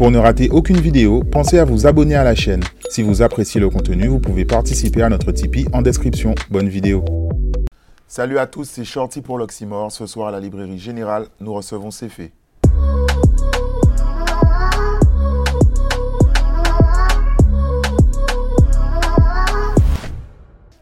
Pour 0.00 0.10
ne 0.10 0.16
rater 0.16 0.48
aucune 0.48 0.80
vidéo, 0.80 1.22
pensez 1.22 1.58
à 1.58 1.66
vous 1.66 1.86
abonner 1.86 2.14
à 2.14 2.24
la 2.24 2.34
chaîne. 2.34 2.62
Si 2.88 3.02
vous 3.02 3.20
appréciez 3.20 3.60
le 3.60 3.68
contenu, 3.68 4.06
vous 4.06 4.18
pouvez 4.18 4.46
participer 4.46 5.02
à 5.02 5.10
notre 5.10 5.30
Tipeee 5.30 5.66
en 5.74 5.82
description. 5.82 6.34
Bonne 6.48 6.70
vidéo. 6.70 7.04
Salut 8.08 8.38
à 8.38 8.46
tous, 8.46 8.64
c'est 8.64 8.86
Shorty 8.86 9.20
pour 9.20 9.36
l'Oxymore. 9.36 9.92
Ce 9.92 10.06
soir 10.06 10.28
à 10.28 10.30
la 10.30 10.40
librairie 10.40 10.78
Générale, 10.78 11.26
nous 11.38 11.52
recevons 11.52 11.90
Céfé. 11.90 12.32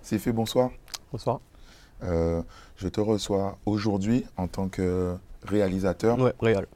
Céfé, 0.01 0.31
bonsoir. 0.31 0.71
Bonsoir. 1.11 1.41
Euh, 2.05 2.41
je 2.77 2.87
te 2.87 3.01
reçois 3.01 3.59
aujourd'hui 3.67 4.27
en 4.37 4.47
tant 4.47 4.69
que 4.69 5.17
réalisateur. 5.43 6.21
Ouais, 6.21 6.35
réel. 6.41 6.69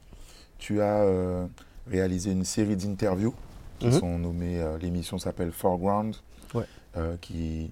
Tu 0.57 0.81
as 0.81 1.03
euh, 1.03 1.45
réalisé 1.87 2.31
une 2.31 2.43
série 2.45 2.75
d'interviews 2.75 3.33
qui 3.79 3.87
Mhm. 3.87 3.91
sont 3.99 4.17
nommées, 4.19 4.61
euh, 4.61 4.77
l'émission 4.77 5.17
s'appelle 5.17 5.51
Foreground, 5.51 6.15
Ouais. 6.53 6.65
euh, 6.97 7.15
qui 7.21 7.71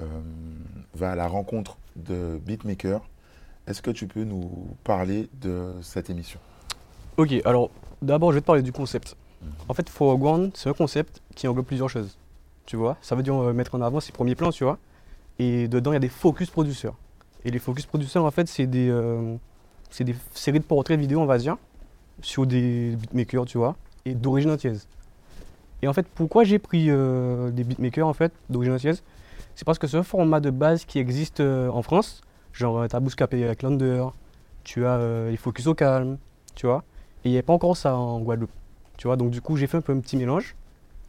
euh, 0.00 0.04
va 0.94 1.12
à 1.12 1.14
la 1.14 1.28
rencontre 1.28 1.76
de 1.94 2.40
beatmakers. 2.44 3.00
Est-ce 3.68 3.80
que 3.80 3.90
tu 3.92 4.06
peux 4.08 4.24
nous 4.24 4.50
parler 4.82 5.28
de 5.40 5.72
cette 5.82 6.10
émission? 6.10 6.40
Ok, 7.16 7.32
alors 7.44 7.70
d'abord 8.02 8.30
je 8.32 8.36
vais 8.36 8.40
te 8.40 8.46
parler 8.46 8.62
du 8.62 8.72
concept. 8.72 9.16
Mhm. 9.42 9.48
En 9.68 9.74
fait, 9.74 9.88
foreground, 9.88 10.50
c'est 10.54 10.68
un 10.68 10.72
concept 10.74 11.22
qui 11.36 11.46
englobe 11.46 11.64
plusieurs 11.66 11.88
choses. 11.88 12.18
Tu 12.66 12.76
vois, 12.76 12.96
ça 13.02 13.14
veut 13.14 13.22
dire 13.22 13.34
mettre 13.54 13.74
en 13.76 13.82
avant 13.82 14.00
ses 14.00 14.10
premiers 14.12 14.34
plans, 14.34 14.50
tu 14.50 14.64
vois. 14.64 14.78
Et 15.38 15.68
dedans, 15.68 15.92
il 15.92 15.94
y 15.94 15.96
a 15.96 16.00
des 16.00 16.08
focus 16.08 16.50
producers. 16.50 16.94
Et 17.44 17.50
les 17.50 17.58
focus 17.58 17.86
producers, 17.86 18.24
en 18.24 18.30
fait, 18.30 18.48
c'est 18.48 18.66
des, 18.66 18.88
euh, 18.88 19.36
des 20.00 20.14
séries 20.34 20.60
de 20.60 20.64
portraits 20.64 20.98
vidéo, 20.98 21.20
on 21.20 21.26
va 21.26 21.38
dire, 21.38 21.56
sur 22.20 22.46
des 22.46 22.96
beatmakers, 22.96 23.44
tu 23.46 23.58
vois, 23.58 23.76
et 24.04 24.14
d'origine 24.14 24.50
antillaise. 24.50 24.86
Et 25.82 25.88
en 25.88 25.92
fait, 25.92 26.06
pourquoi 26.14 26.44
j'ai 26.44 26.58
pris 26.58 26.86
euh, 26.88 27.50
des 27.50 27.64
beatmakers, 27.64 28.06
en 28.06 28.12
fait, 28.14 28.32
d'origine 28.48 28.74
antillaise 28.74 29.02
C'est 29.54 29.64
parce 29.64 29.78
que 29.78 29.96
un 29.96 30.02
format 30.02 30.40
de 30.40 30.50
base 30.50 30.84
qui 30.84 30.98
existe 30.98 31.40
euh, 31.40 31.68
en 31.68 31.82
France. 31.82 32.22
Genre, 32.52 32.78
euh, 32.78 32.86
t'as 32.88 33.00
Bouscapé 33.00 33.44
avec 33.44 33.62
Lander, 33.62 34.04
tu 34.62 34.86
as 34.86 35.28
les 35.30 35.36
focus 35.36 35.66
au 35.66 35.74
calme, 35.74 36.18
tu 36.54 36.66
vois. 36.66 36.84
Et 37.24 37.28
il 37.28 37.30
n'y 37.32 37.36
avait 37.36 37.42
pas 37.42 37.52
encore 37.52 37.76
ça 37.76 37.96
en 37.96 38.20
Guadeloupe. 38.20 38.50
Tu 38.96 39.06
vois, 39.08 39.16
donc 39.16 39.30
du 39.30 39.40
coup, 39.40 39.56
j'ai 39.56 39.66
fait 39.66 39.76
un 39.76 39.80
peu 39.80 39.92
un 39.92 40.00
petit 40.00 40.16
mélange. 40.16 40.54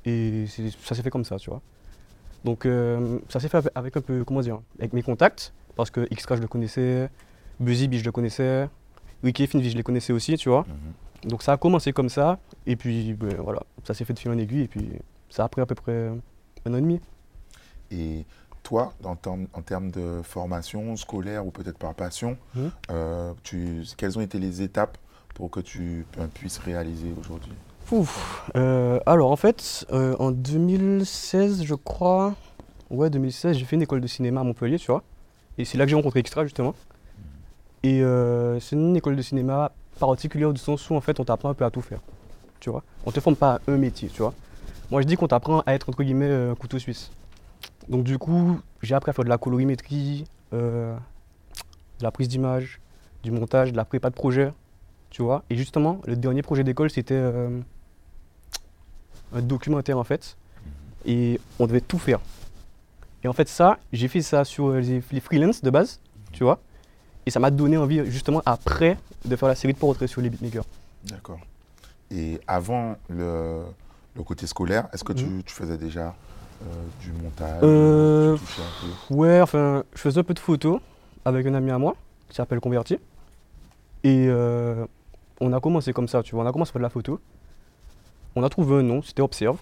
Et 0.06 0.46
ça 0.84 0.96
s'est 0.96 1.02
fait 1.02 1.10
comme 1.10 1.24
ça, 1.26 1.38
tu 1.38 1.50
vois. 1.50 1.62
Donc 2.44 2.68
ça 3.30 3.40
s'est 3.40 3.48
fait 3.50 3.58
avec- 3.76 3.98
un 3.98 4.02
peu, 4.02 4.24
comment 4.24 4.42
dire, 4.42 4.60
avec 4.80 4.94
mes 4.94 5.02
contacts. 5.02 5.54
Parce 5.76 5.90
que 5.90 6.02
Xtra, 6.14 6.36
je 6.36 6.42
le 6.42 6.48
connaissais. 6.48 7.10
Buzzy 7.60 7.90
je 7.92 8.04
le 8.06 8.12
connaissais. 8.12 8.70
Wiki 9.26 9.48
Finvi, 9.48 9.70
je 9.72 9.76
les 9.76 9.84
connaissais 9.84 10.14
aussi, 10.14 10.38
tu 10.38 10.50
vois. 10.50 10.66
Donc 11.24 11.42
ça 11.44 11.54
a 11.54 11.58
commencé 11.58 11.92
comme 11.92 12.10
ça. 12.10 12.38
Et 12.68 12.76
puis, 12.76 13.14
ben, 13.14 13.36
voilà, 13.44 13.62
ça 13.84 13.94
s'est 13.94 14.06
fait 14.06 14.14
de 14.14 14.20
fil 14.20 14.32
en 14.32 14.38
aiguille. 14.38 14.62
Et 14.62 14.68
puis, 14.68 14.90
ça 15.30 15.44
a 15.44 15.50
pris 15.50 15.62
à 15.62 15.66
peu 15.66 15.76
près 15.76 16.10
un 16.66 16.74
an 16.74 16.78
et 16.78 16.82
demi. 16.82 17.02
Et 17.92 18.26
toi, 18.64 18.94
en, 19.04 19.16
termes- 19.16 19.48
en 19.54 19.62
termes 19.62 19.92
de 19.92 20.22
formation 20.24 20.96
scolaire 20.96 21.46
ou 21.46 21.52
peut-être 21.52 21.78
par 21.78 21.94
passion, 21.96 22.38
Mhm. 22.56 22.72
euh, 22.92 23.34
tu, 23.44 23.84
quelles 23.98 24.18
ont 24.18 24.22
été 24.22 24.38
les 24.40 24.62
étapes 24.62 24.98
pour 25.34 25.50
que 25.52 25.60
tu 25.60 26.06
euh, 26.20 26.28
puisses 26.34 26.58
réaliser 26.60 27.14
aujourd'hui? 27.20 27.54
Ouf. 27.92 28.50
Euh, 28.56 29.00
alors 29.06 29.30
en 29.32 29.36
fait, 29.36 29.86
euh, 29.92 30.16
en 30.18 30.32
2016, 30.32 31.64
je 31.64 31.76
crois, 31.76 32.34
ouais, 32.90 33.10
2016, 33.12 33.58
j'ai 33.58 33.66
fait 33.66 33.76
une 33.76 33.82
école 33.84 34.02
de 34.02 34.08
cinéma 34.08 34.42
à 34.42 34.44
Montpellier, 34.44 34.80
tu 34.80 34.88
vois. 34.88 35.04
Et 35.58 35.66
c'est 35.66 35.78
là 35.78 35.86
que 35.86 35.90
j'ai 35.90 35.96
rencontré 35.96 36.20
Extra, 36.20 36.44
justement. 36.44 36.74
Et 37.86 38.02
euh, 38.02 38.60
c'est 38.60 38.76
une 38.76 38.96
école 38.96 39.16
de 39.16 39.22
cinéma 39.22 39.72
particulière 40.00 40.52
du 40.52 40.60
sens 40.60 40.90
où, 40.90 40.96
en 40.96 41.02
fait, 41.02 41.20
on 41.20 41.24
t'apprend 41.24 41.50
un 41.50 41.54
peu 41.54 41.66
à 41.66 41.70
tout 41.70 41.82
faire, 41.82 42.00
tu 42.60 42.70
vois. 42.70 42.84
On 43.06 43.12
te 43.12 43.20
forme 43.20 43.36
pas 43.36 43.54
à 43.54 43.60
un 43.72 43.78
métier, 43.78 44.10
tu 44.10 44.22
vois. 44.22 44.34
Moi, 44.90 45.02
je 45.02 45.08
dis 45.08 45.16
qu'on 45.16 45.28
t'apprend 45.28 45.62
à 45.66 45.74
être, 45.74 45.90
entre 45.90 46.04
guillemets, 46.04 46.30
euh, 46.30 46.52
un 46.52 46.56
couteau 46.56 46.80
suisse. 46.80 47.12
Donc 47.88 48.04
du 48.04 48.18
coup, 48.18 48.60
j'ai 48.82 48.96
appris 48.96 49.12
à 49.12 49.14
faire 49.14 49.24
de 49.24 49.30
la 49.30 49.38
colorimétrie, 49.38 50.26
euh, 50.54 50.96
de 52.00 52.04
la 52.04 52.12
prise 52.12 52.28
d'image, 52.28 52.80
du 53.24 53.32
montage, 53.32 53.72
de 53.72 53.78
la 53.78 53.86
prépa 53.86 54.10
de 54.10 54.16
projet, 54.16 54.52
tu 55.12 55.22
vois. 55.22 55.44
Et 55.52 55.56
justement, 55.56 56.02
le 56.06 56.16
dernier 56.16 56.42
projet 56.42 56.64
d'école, 56.64 56.90
c'était... 56.90 57.14
euh, 57.14 57.62
un 59.34 59.42
documentaire 59.42 59.98
en 59.98 60.04
fait 60.04 60.38
et 61.06 61.40
on 61.60 61.68
devait 61.68 61.82
tout 61.82 62.00
faire. 62.00 62.20
Et 63.24 63.28
en 63.28 63.34
fait 63.34 63.48
ça, 63.48 63.80
j'ai 63.92 64.08
fait 64.08 64.22
ça 64.22 64.46
sur 64.46 64.72
les, 64.72 65.02
les 65.12 65.20
freelance 65.20 65.62
de 65.62 65.70
base, 65.70 66.00
tu 66.32 66.44
vois, 66.44 66.60
et 67.26 67.32
ça 67.32 67.40
m'a 67.40 67.52
donné 67.52 67.78
envie 67.78 68.06
justement 68.12 68.42
après 68.46 68.98
de 69.26 69.36
faire 69.36 69.48
la 69.48 69.56
série 69.56 69.74
de 69.74 69.78
portraits 69.80 70.08
sur 70.10 70.22
les 70.22 70.30
beatmakers. 70.30 70.66
D'accord. 71.06 71.40
Et 72.12 72.40
avant 72.48 72.96
le, 73.10 73.62
le 74.16 74.24
côté 74.24 74.46
scolaire, 74.48 74.88
est-ce 74.94 75.04
que 75.04 75.14
tu, 75.14 75.26
Mhm. 75.26 75.44
tu 75.44 75.54
faisais 75.54 75.78
déjà 75.78 76.14
euh, 76.64 76.66
du 77.02 77.12
montage 77.12 77.60
Euh, 77.64 78.36
tu 78.38 78.46
touchais 78.46 78.62
un 78.62 79.08
peu? 79.10 79.16
Ouais, 79.16 79.42
enfin, 79.42 79.84
je 79.94 80.00
faisais 80.00 80.20
un 80.20 80.24
peu 80.24 80.34
de 80.34 80.40
photos 80.40 80.80
avec 81.26 81.46
un 81.48 81.54
ami 81.56 81.72
à 81.72 81.78
moi 81.80 81.96
qui 82.30 82.36
s'appelle 82.36 82.60
Converti. 82.60 82.98
Et 84.04 84.28
euh, 84.30 84.86
on 85.42 85.52
a 85.54 85.60
commencé 85.60 85.92
comme 85.94 86.08
ça, 86.08 86.22
tu 86.22 86.36
vois, 86.36 86.44
on 86.44 86.48
a 86.48 86.52
commencé 86.52 86.70
à 86.70 86.74
faire 86.74 86.80
de 86.80 86.84
la 86.84 86.90
photo. 86.90 87.20
On 88.36 88.44
a 88.44 88.50
trouvé 88.50 88.76
un 88.80 88.84
nom, 88.84 89.02
c'était 89.02 89.22
Observe. 89.24 89.58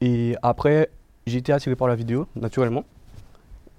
Et 0.00 0.36
après, 0.42 0.90
j'ai 1.26 1.38
été 1.38 1.52
attiré 1.52 1.76
par 1.76 1.86
la 1.86 1.94
vidéo, 1.94 2.26
naturellement. 2.34 2.84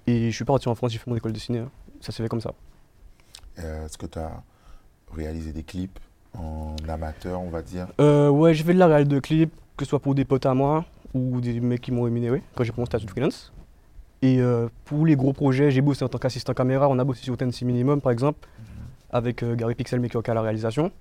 Et 0.06 0.30
je 0.30 0.34
suis 0.36 0.44
parti 0.44 0.68
en 0.68 0.74
France, 0.74 0.92
j'ai 0.92 0.98
fait 0.98 1.10
mon 1.10 1.16
école 1.16 1.32
de 1.32 1.38
ciné. 1.38 1.58
hein. 1.58 1.68
Ça 2.04 2.12
s'est 2.12 2.22
fait 2.22 2.28
comme 2.28 2.42
ça. 2.42 2.52
Euh, 3.58 3.86
Est-ce 3.86 3.96
que 3.96 4.04
tu 4.04 4.18
as 4.18 4.42
réalisé 5.10 5.52
des 5.52 5.62
clips 5.62 5.98
en 6.36 6.76
amateur, 6.86 7.40
on 7.40 7.48
va 7.48 7.62
dire? 7.62 7.86
Euh, 7.98 8.28
ouais, 8.28 8.52
j'ai 8.52 8.62
fait 8.62 8.74
de 8.74 8.78
la 8.78 8.88
réal 8.88 9.08
de 9.08 9.18
clips, 9.20 9.54
que 9.78 9.86
ce 9.86 9.88
soit 9.88 10.00
pour 10.00 10.14
des 10.14 10.26
potes 10.26 10.44
à 10.44 10.52
moi 10.52 10.84
ou 11.14 11.40
des 11.40 11.60
mecs 11.60 11.80
qui 11.80 11.92
m'ont 11.92 12.02
rémunéré 12.02 12.42
quand 12.54 12.62
j'ai 12.62 12.72
pris 12.72 12.80
mon 12.82 12.86
statut 12.86 13.06
de 13.06 13.10
freelance. 13.10 13.54
Et 14.20 14.38
euh, 14.40 14.68
pour 14.84 15.06
les 15.06 15.16
gros 15.16 15.32
projets, 15.32 15.70
j'ai 15.70 15.80
bossé 15.80 16.04
en 16.04 16.08
tant 16.08 16.18
qu'assistant 16.18 16.52
caméra. 16.52 16.88
On 16.90 16.98
a 16.98 17.04
bossé 17.04 17.22
sur 17.22 17.36
Tennessee 17.38 17.62
Minimum, 17.62 18.02
par 18.02 18.12
exemple, 18.12 18.46
avec 19.10 19.42
euh, 19.42 19.54
Gary 19.54 19.74
Pixelmaker 19.74 20.22
qui 20.22 20.28
est 20.28 20.32
à 20.32 20.34
la 20.34 20.42
réalisation. 20.42 20.92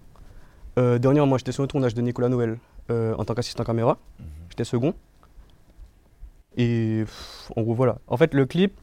Dernièrement, 0.78 1.38
j'étais 1.38 1.52
sur 1.52 1.64
un 1.64 1.68
tournage 1.68 1.94
de 1.94 2.02
Nicolas 2.02 2.30
Noël 2.30 2.58
en 2.90 3.24
tant 3.26 3.36
qu'assistant 3.36 3.64
caméra. 3.64 4.00
Mhm. 4.20 4.26
J'étais 4.50 4.64
second. 4.64 4.96
Et 6.58 7.02
pff, 7.06 7.52
en 7.56 7.62
gros, 7.62 7.76
voilà. 7.76 7.98
En 8.08 8.18
fait, 8.18 8.34
le 8.34 8.46
clip, 8.48 8.74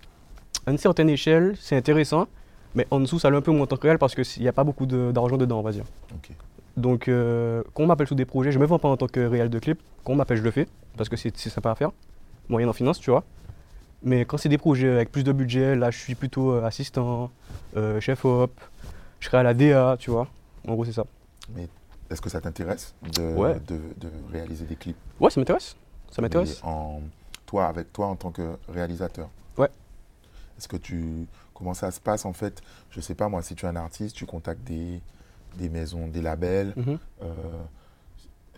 à 0.67 0.71
une 0.71 0.79
certaine 0.79 1.09
échelle, 1.09 1.55
c'est 1.61 1.77
intéressant, 1.77 2.27
mais 2.75 2.87
en 2.91 3.01
dessous, 3.01 3.19
ça 3.19 3.31
l'est 3.31 3.37
un 3.37 3.41
peu 3.43 3.51
moins 3.53 3.63
en 3.63 3.67
tant 3.67 3.77
que 3.77 3.83
réel 3.83 3.99
parce 3.99 4.15
qu'il 4.15 4.43
n'y 4.43 4.49
a 4.49 4.53
pas 4.53 4.65
beaucoup 4.65 4.87
de- 4.87 5.11
d'argent 5.13 5.37
dedans, 5.37 5.59
on 5.59 5.63
va 5.63 5.73
dire. 5.73 5.85
Donc, 6.77 7.09
euh, 7.09 7.63
quand 7.75 7.83
on 7.83 7.87
m'appelle 7.87 8.07
sur 8.07 8.17
des 8.17 8.25
projets, 8.25 8.53
je 8.53 8.59
me 8.59 8.67
vends 8.67 8.79
pas 8.79 8.89
en 8.89 8.97
tant 8.97 9.07
que 9.09 9.21
réel 9.21 9.51
de 9.51 9.59
clip. 9.59 9.81
Quand 10.05 10.13
on 10.13 10.17
m'appelle, 10.17 10.37
je 10.39 10.43
le 10.43 10.51
fais 10.51 10.67
parce 10.97 11.09
que 11.09 11.17
c'est 11.17 11.37
sympa 11.37 11.71
à 11.73 11.75
faire. 11.75 11.91
Moyen 12.49 12.69
en 12.69 12.73
finance, 12.73 12.99
tu 13.01 13.11
vois. 13.11 13.25
Mais 14.03 14.25
quand 14.25 14.37
c'est 14.39 14.49
des 14.49 14.57
projets 14.59 14.89
avec 14.89 15.11
plus 15.13 15.25
de 15.25 15.33
budget, 15.33 15.75
là, 15.77 15.91
je 15.91 15.99
suis 15.99 16.15
plutôt 16.15 16.53
euh, 16.53 16.65
assistant, 16.65 17.31
euh, 17.77 18.01
chef 18.01 18.25
op, 18.25 18.53
je 19.19 19.27
serai 19.27 19.39
à 19.39 19.43
la 19.43 19.53
DA, 19.55 19.97
tu 19.99 20.11
vois. 20.11 20.27
En 20.67 20.73
gros, 20.75 20.85
c'est 20.85 20.93
ça. 20.93 21.05
Est-ce 22.11 22.21
que 22.21 22.31
ça 22.31 22.41
t'intéresse 22.41 22.95
de, 23.17 23.35
Ouais. 23.35 23.55
de, 23.69 23.77
de 23.99 24.09
réaliser 24.33 24.65
des 24.65 24.75
clips? 24.77 24.97
Ouais, 25.21 25.31
ça 25.31 25.41
m'intéresse. 25.41 25.77
Ça 26.11 26.23
m'intéresse. 26.23 26.61
Mais 26.65 26.69
en, 26.71 27.01
toi, 27.47 27.67
avec 27.67 27.93
toi 27.93 28.07
en 28.07 28.17
tant 28.17 28.31
que 28.31 28.57
réalisateur. 28.69 29.29
Est-ce 30.61 30.69
que 30.69 30.77
tu. 30.77 31.27
Comment 31.55 31.73
ça 31.73 31.91
se 31.91 32.01
passe 32.01 32.27
en 32.27 32.35
fait? 32.35 32.61
Je 32.91 33.01
sais 33.01 33.15
pas 33.15 33.31
moi, 33.31 33.41
si 33.41 33.55
tu 33.55 33.65
es 33.65 33.69
un 33.71 33.77
artiste, 33.77 34.15
tu 34.15 34.27
contactes 34.27 34.63
des, 34.65 35.01
des 35.57 35.71
maisons, 35.71 36.07
des 36.07 36.21
labels, 36.21 36.75
Mhm. 36.77 36.99
euh, 37.23 37.27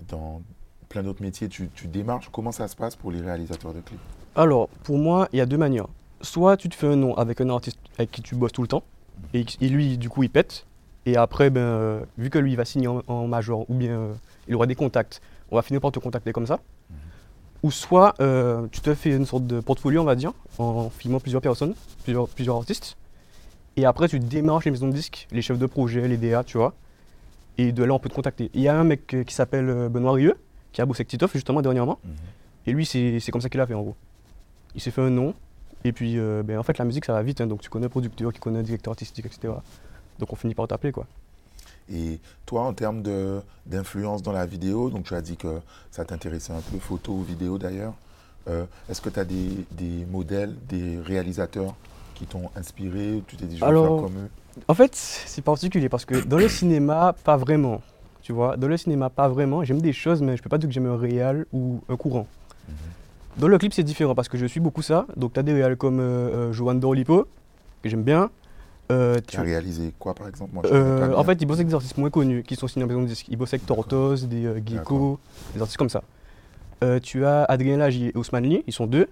dans 0.09 0.43
plein 0.89 1.05
d'autres 1.05 1.23
métiers, 1.23 1.49
tu, 1.49 1.69
tu 1.75 1.87
démarches. 1.87 2.29
Comment 2.33 2.51
ça 2.51 2.67
se 2.67 2.75
passe 2.75 2.97
pour 2.97 3.13
les 3.13 3.21
réalisateurs 3.21 3.73
de 3.73 3.81
clips? 3.81 4.01
Alors, 4.35 4.69
pour 4.83 4.99
moi, 4.99 5.29
il 5.33 5.39
y 5.39 5.41
a 5.41 5.47
deux 5.47 5.57
manières. 5.57 5.87
Soit 6.23 6.57
tu 6.57 6.69
te 6.69 6.75
fais 6.75 6.89
un 6.89 6.97
nom 6.97 7.15
avec 7.17 7.41
un 7.41 7.49
artiste 7.51 7.79
avec 7.99 8.11
qui 8.11 8.21
tu 8.21 8.35
bosses 8.35 8.51
tout 8.53 8.63
le 8.63 8.69
temps, 8.69 8.83
et, 9.33 9.45
et 9.61 9.69
lui, 9.69 9.97
du 9.97 10.09
coup, 10.09 10.25
il 10.25 10.31
pète. 10.31 10.67
Et 11.07 11.17
après, 11.17 11.51
ben, 11.51 11.61
euh, 11.61 12.01
vu 12.19 12.31
que 12.31 12.39
lui, 12.39 12.53
il 12.53 12.57
va 12.57 12.65
signer 12.65 12.89
en, 12.89 13.01
en 13.07 13.29
major, 13.29 13.65
ou 13.71 13.75
bien 13.75 13.93
euh, 13.99 14.15
il 14.49 14.57
aura 14.57 14.67
des 14.67 14.75
contacts, 14.75 15.21
on 15.53 15.57
va 15.57 15.63
finir 15.63 15.81
par 15.81 15.93
te 15.93 16.01
contacter 16.01 16.33
comme 16.33 16.47
ça. 16.49 16.59
Mhm. 17.63 17.69
Ou 17.69 17.71
soit 17.71 18.15
euh, 18.21 18.67
tu 18.73 18.81
te 18.81 18.95
fais 18.95 19.11
une 19.15 19.27
sorte 19.27 19.47
de 19.47 19.61
portfolio, 19.61 20.01
on 20.01 20.05
va 20.05 20.15
dire, 20.15 20.33
en 20.59 20.91
filmant 20.91 21.21
plusieurs 21.21 21.43
personnes, 21.43 21.75
plusieurs, 22.05 22.29
plusieurs 22.29 22.57
artistes. 22.57 22.97
Et 23.77 23.85
après, 23.87 24.09
tu 24.09 24.19
démarches 24.19 24.65
les 24.67 24.71
maisons 24.71 24.89
de 24.89 24.93
disques, 24.93 25.27
les 25.31 25.41
chefs 25.43 25.59
de 25.59 25.67
projet, 25.67 26.07
les 26.09 26.17
DA, 26.17 26.45
tu 26.45 26.59
vois. 26.59 26.75
Et 27.59 27.73
de 27.73 27.85
là, 27.85 27.95
on 27.95 27.99
peut 27.99 28.09
te 28.09 28.15
contacter. 28.15 28.51
Il 28.55 28.61
y 28.61 28.69
a 28.69 28.79
un 28.79 28.85
mec 28.85 29.15
euh, 29.15 29.25
qui 29.25 29.35
s'appelle 29.35 29.69
euh, 29.69 29.89
Benoît 29.89 30.13
Rieux, 30.13 30.37
qui 30.73 30.81
a 30.81 30.87
bossé 30.87 31.01
avec 31.03 31.09
Titoff 31.09 31.33
justement 31.33 31.63
dernièrement. 31.63 31.99
Et 32.67 32.73
lui, 32.73 32.85
c'est 32.87 33.19
c'est 33.21 33.31
comme 33.33 33.41
ça 33.41 33.49
qu'il 33.49 33.61
a 33.61 33.67
fait 33.67 33.75
en 33.75 33.83
gros. 33.83 33.97
Il 34.75 34.81
s'est 34.81 34.91
fait 34.91 35.03
un 35.03 35.11
nom. 35.11 35.35
Et 35.85 35.93
puis, 35.93 36.19
euh, 36.19 36.43
ben, 36.45 36.59
en 36.59 36.63
fait, 36.63 36.79
la 36.79 36.85
musique, 36.85 37.05
ça 37.05 37.13
va 37.13 37.23
vite. 37.23 37.41
hein, 37.41 37.47
donc, 37.47 37.61
tu 37.61 37.69
connais 37.69 37.87
un 37.87 37.89
producteur, 37.89 38.33
qui 38.33 38.39
connaît 38.41 38.61
un 38.61 38.63
directeur 38.63 38.93
artistique, 38.93 39.27
etc. 39.27 39.53
Donc, 40.19 40.33
on 40.33 40.37
finit 40.37 40.55
par 40.55 40.69
t'appeler, 40.69 40.93
quoi. 40.93 41.07
Et 41.91 42.19
toi, 42.47 42.63
en 42.63 42.73
termes 42.73 43.03
d'influence 43.67 44.23
dans 44.23 44.33
la 44.33 44.47
vidéo, 44.47 44.91
donc 44.91 45.05
tu 45.05 45.15
as 45.15 45.23
dit 45.23 45.37
que 45.37 45.61
ça 45.91 46.05
t'intéressait 46.05 46.53
un 46.53 46.61
peu, 46.61 46.79
photo 46.79 47.13
ou 47.13 47.23
vidéo 47.23 47.59
d'ailleurs. 47.59 47.95
Euh, 48.49 48.65
Est-ce 48.89 49.01
que 49.01 49.09
tu 49.09 49.21
as 49.21 49.25
des, 49.25 49.67
des 49.73 50.05
modèles, 50.11 50.55
des 50.69 50.99
réalisateurs 51.01 51.75
qui 52.15 52.27
t'ont 52.27 52.51
inspiré 52.57 53.23
Tu 53.27 53.37
t'es 53.37 53.47
dit, 53.47 53.57
je 53.57 53.61
vais 53.61 53.67
Alors, 53.67 54.01
faire 54.01 54.05
comme 54.09 54.19
eux? 54.25 54.29
En 54.69 54.75
fait, 54.75 54.95
c'est 54.95 55.43
particulier 55.43 55.89
parce 55.89 56.05
que 56.05 56.25
dans 56.25 56.37
le 56.37 56.49
cinéma, 56.49 57.15
pas 57.25 57.37
vraiment. 57.37 57.81
Tu 58.23 58.33
vois, 58.33 58.57
dans 58.57 58.69
le 58.69 58.77
cinéma, 58.77 59.11
pas 59.11 59.29
vraiment. 59.29 59.65
J'aime 59.65 59.81
des 59.81 59.93
choses, 59.93 60.23
mais 60.23 60.37
je 60.37 60.43
peux 60.43 60.49
pas 60.49 60.59
dire 60.59 60.69
que 60.69 60.75
j'aime 60.75 60.87
un 60.87 60.97
réal 60.97 61.47
ou 61.53 61.81
un 61.89 61.97
courant. 61.97 62.27
Mhm. 62.69 62.75
Dans 63.39 63.49
le 63.49 63.59
clip, 63.59 63.73
c'est 63.73 63.83
différent 63.83 64.15
parce 64.15 64.29
que 64.29 64.37
je 64.37 64.47
suis 64.47 64.61
beaucoup 64.61 64.83
ça. 64.83 65.07
Donc, 65.17 65.33
tu 65.33 65.41
as 65.41 65.43
des 65.43 65.53
réals 65.53 65.77
comme 65.77 66.01
euh, 66.01 66.51
euh, 66.51 66.53
Johan 66.53 66.75
Dorlipo, 66.75 67.27
que 67.83 67.89
j'aime 67.89 68.03
bien. 68.03 68.31
Euh, 68.91 69.21
Tu 69.27 69.37
as 69.37 69.43
réalisé 69.43 69.93
quoi 69.99 70.15
par 70.15 70.29
exemple? 70.29 70.53
Moi, 70.53 70.65
euh, 70.67 71.15
en 71.15 71.25
fait, 71.25 71.41
il 71.41 71.47
bosse 71.47 71.59
avec 71.59 71.69
des 71.69 71.75
artistes 71.75 71.97
moins 71.97 72.11
connus 72.11 72.43
qui 72.43 72.57
sont 72.57 72.67
signés 72.67 72.85
en 72.85 72.89
maison 72.89 73.03
de 73.03 73.07
disque. 73.07 73.27
Il 73.29 73.37
bosse 73.37 73.55
avec. 73.55 73.65
Tortoise, 73.67 74.27
des 74.27 74.45
euh. 74.45 74.61
Gecko, 74.65 75.19
des 75.55 75.61
artistes 75.61 75.79
comme 75.79 75.89
ça. 75.89 76.03
Euh, 76.83 76.99
tu 76.99 77.25
as 77.25 77.45
Adrien 77.45 77.77
Lagier 77.77 78.13
et 78.15 78.19
Ousmane 78.19 78.45
Lee, 78.45 78.65
ils 78.67 78.73
sont 78.73 78.87
deux. 78.87 79.09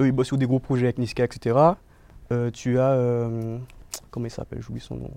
Eux, 0.00 0.06
ils 0.06 0.12
bossent 0.12 0.28
sur 0.28 0.38
des 0.38 0.46
gros 0.46 0.60
projets 0.60 0.86
avec 0.86 0.98
Niska, 0.98 1.24
etc. 1.24 1.56
Tu 2.52 2.78
as. 2.78 3.28
comment 4.10 4.26
il 4.26 4.30
s'appelle? 4.30 4.60
J'oublie 4.62 4.80
son 4.80 4.96
nom. 4.96 5.10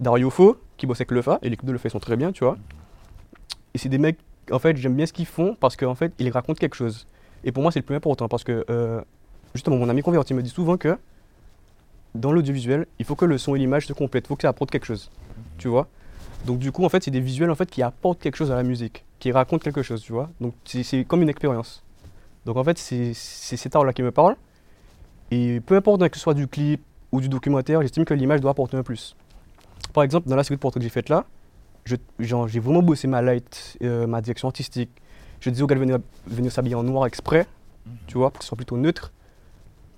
Dario 0.00 0.28
Fo, 0.28 0.58
qui 0.76 0.86
bosse 0.86 0.98
avec 0.98 1.12
Lefa, 1.12 1.38
et 1.42 1.48
les 1.48 1.56
clips 1.56 1.68
de 1.68 1.72
Lefa 1.72 1.88
ils 1.88 1.92
sont 1.92 2.00
très 2.00 2.16
bien, 2.16 2.32
tu 2.32 2.42
vois. 2.42 2.58
Et 3.74 3.78
c'est 3.78 3.88
des 3.88 3.98
mecs, 3.98 4.18
en 4.50 4.58
fait, 4.58 4.76
j'aime 4.76 4.94
bien 4.94 5.06
ce 5.06 5.12
qu'ils 5.12 5.26
font 5.26 5.56
parce 5.58 5.76
qu'en 5.76 5.94
fait, 5.94 6.12
ils 6.18 6.30
racontent 6.30 6.58
quelque 6.58 6.74
chose. 6.74 7.06
Et 7.44 7.52
pour 7.52 7.62
moi, 7.62 7.70
c'est 7.70 7.78
le 7.78 7.84
plus 7.84 7.94
important 7.94 8.26
parce 8.28 8.42
que, 8.42 8.66
justement, 9.54 9.76
mon 9.76 9.88
ami 9.88 10.02
converti 10.02 10.34
me 10.34 10.42
dit 10.42 10.50
souvent 10.50 10.76
que 10.76 10.98
dans 12.14 12.32
l'audiovisuel, 12.32 12.86
il 12.98 13.04
faut 13.04 13.16
que 13.16 13.24
le 13.24 13.38
son 13.38 13.54
et 13.54 13.58
l'image 13.58 13.86
se 13.86 13.92
complètent, 13.92 14.26
il 14.26 14.28
faut 14.28 14.36
que 14.36 14.42
ça 14.42 14.48
apporte 14.48 14.70
quelque 14.70 14.86
chose, 14.86 15.10
tu 15.58 15.68
vois? 15.68 15.88
Donc 16.46 16.58
du 16.58 16.72
coup, 16.72 16.84
en 16.84 16.88
fait, 16.88 17.02
c'est 17.02 17.10
des 17.10 17.20
visuels 17.20 17.50
en 17.50 17.54
fait 17.54 17.70
qui 17.70 17.82
apportent 17.82 18.20
quelque 18.20 18.36
chose 18.36 18.52
à 18.52 18.54
la 18.54 18.62
musique, 18.62 19.04
qui 19.18 19.32
racontent 19.32 19.62
quelque 19.62 19.82
chose, 19.82 20.02
tu 20.02 20.12
vois? 20.12 20.30
Donc 20.40 20.54
c'est 20.64 21.04
comme 21.04 21.22
une 21.22 21.28
expérience. 21.28 21.82
Donc 22.44 22.56
en 22.56 22.64
fait, 22.64 22.78
c'est 22.78 23.14
cet 23.14 23.74
art-là 23.74 23.92
qui 23.92 24.02
me 24.02 24.10
parle. 24.10 24.36
Et 25.30 25.60
peu 25.60 25.74
importe 25.74 26.06
que 26.08 26.16
ce 26.16 26.22
soit 26.22 26.34
du 26.34 26.46
clip 26.46 26.82
ou 27.10 27.20
du 27.20 27.28
documentaire, 27.28 27.80
j'estime 27.80 28.04
que 28.04 28.14
l'image 28.14 28.40
doit 28.40 28.50
apporter 28.50 28.76
un 28.76 28.82
plus. 28.82 29.16
Par 29.92 30.04
exemple, 30.04 30.28
dans 30.28 30.36
la 30.36 30.44
série 30.44 30.56
de 30.56 30.60
portraits 30.60 30.80
que 30.80 30.84
j'ai 30.84 30.90
faite 30.90 31.08
là, 31.08 31.24
j'ai 32.18 32.60
vraiment 32.60 32.82
bossé 32.82 33.08
ma 33.08 33.22
light, 33.22 33.78
euh, 33.82 34.06
ma 34.06 34.20
direction 34.20 34.48
artistique. 34.48 34.90
Je 35.40 35.50
disais 35.50 35.62
aux 35.62 35.66
gars 35.66 35.74
de 35.74 35.80
venir, 35.80 35.98
venir 36.26 36.52
s'habiller 36.52 36.74
en 36.74 36.82
noir 36.82 37.06
exprès, 37.06 37.46
tu 38.06 38.18
vois, 38.18 38.30
pour 38.30 38.38
que 38.38 38.44
ce 38.44 38.48
soit 38.48 38.56
plutôt 38.56 38.76
neutre, 38.76 39.12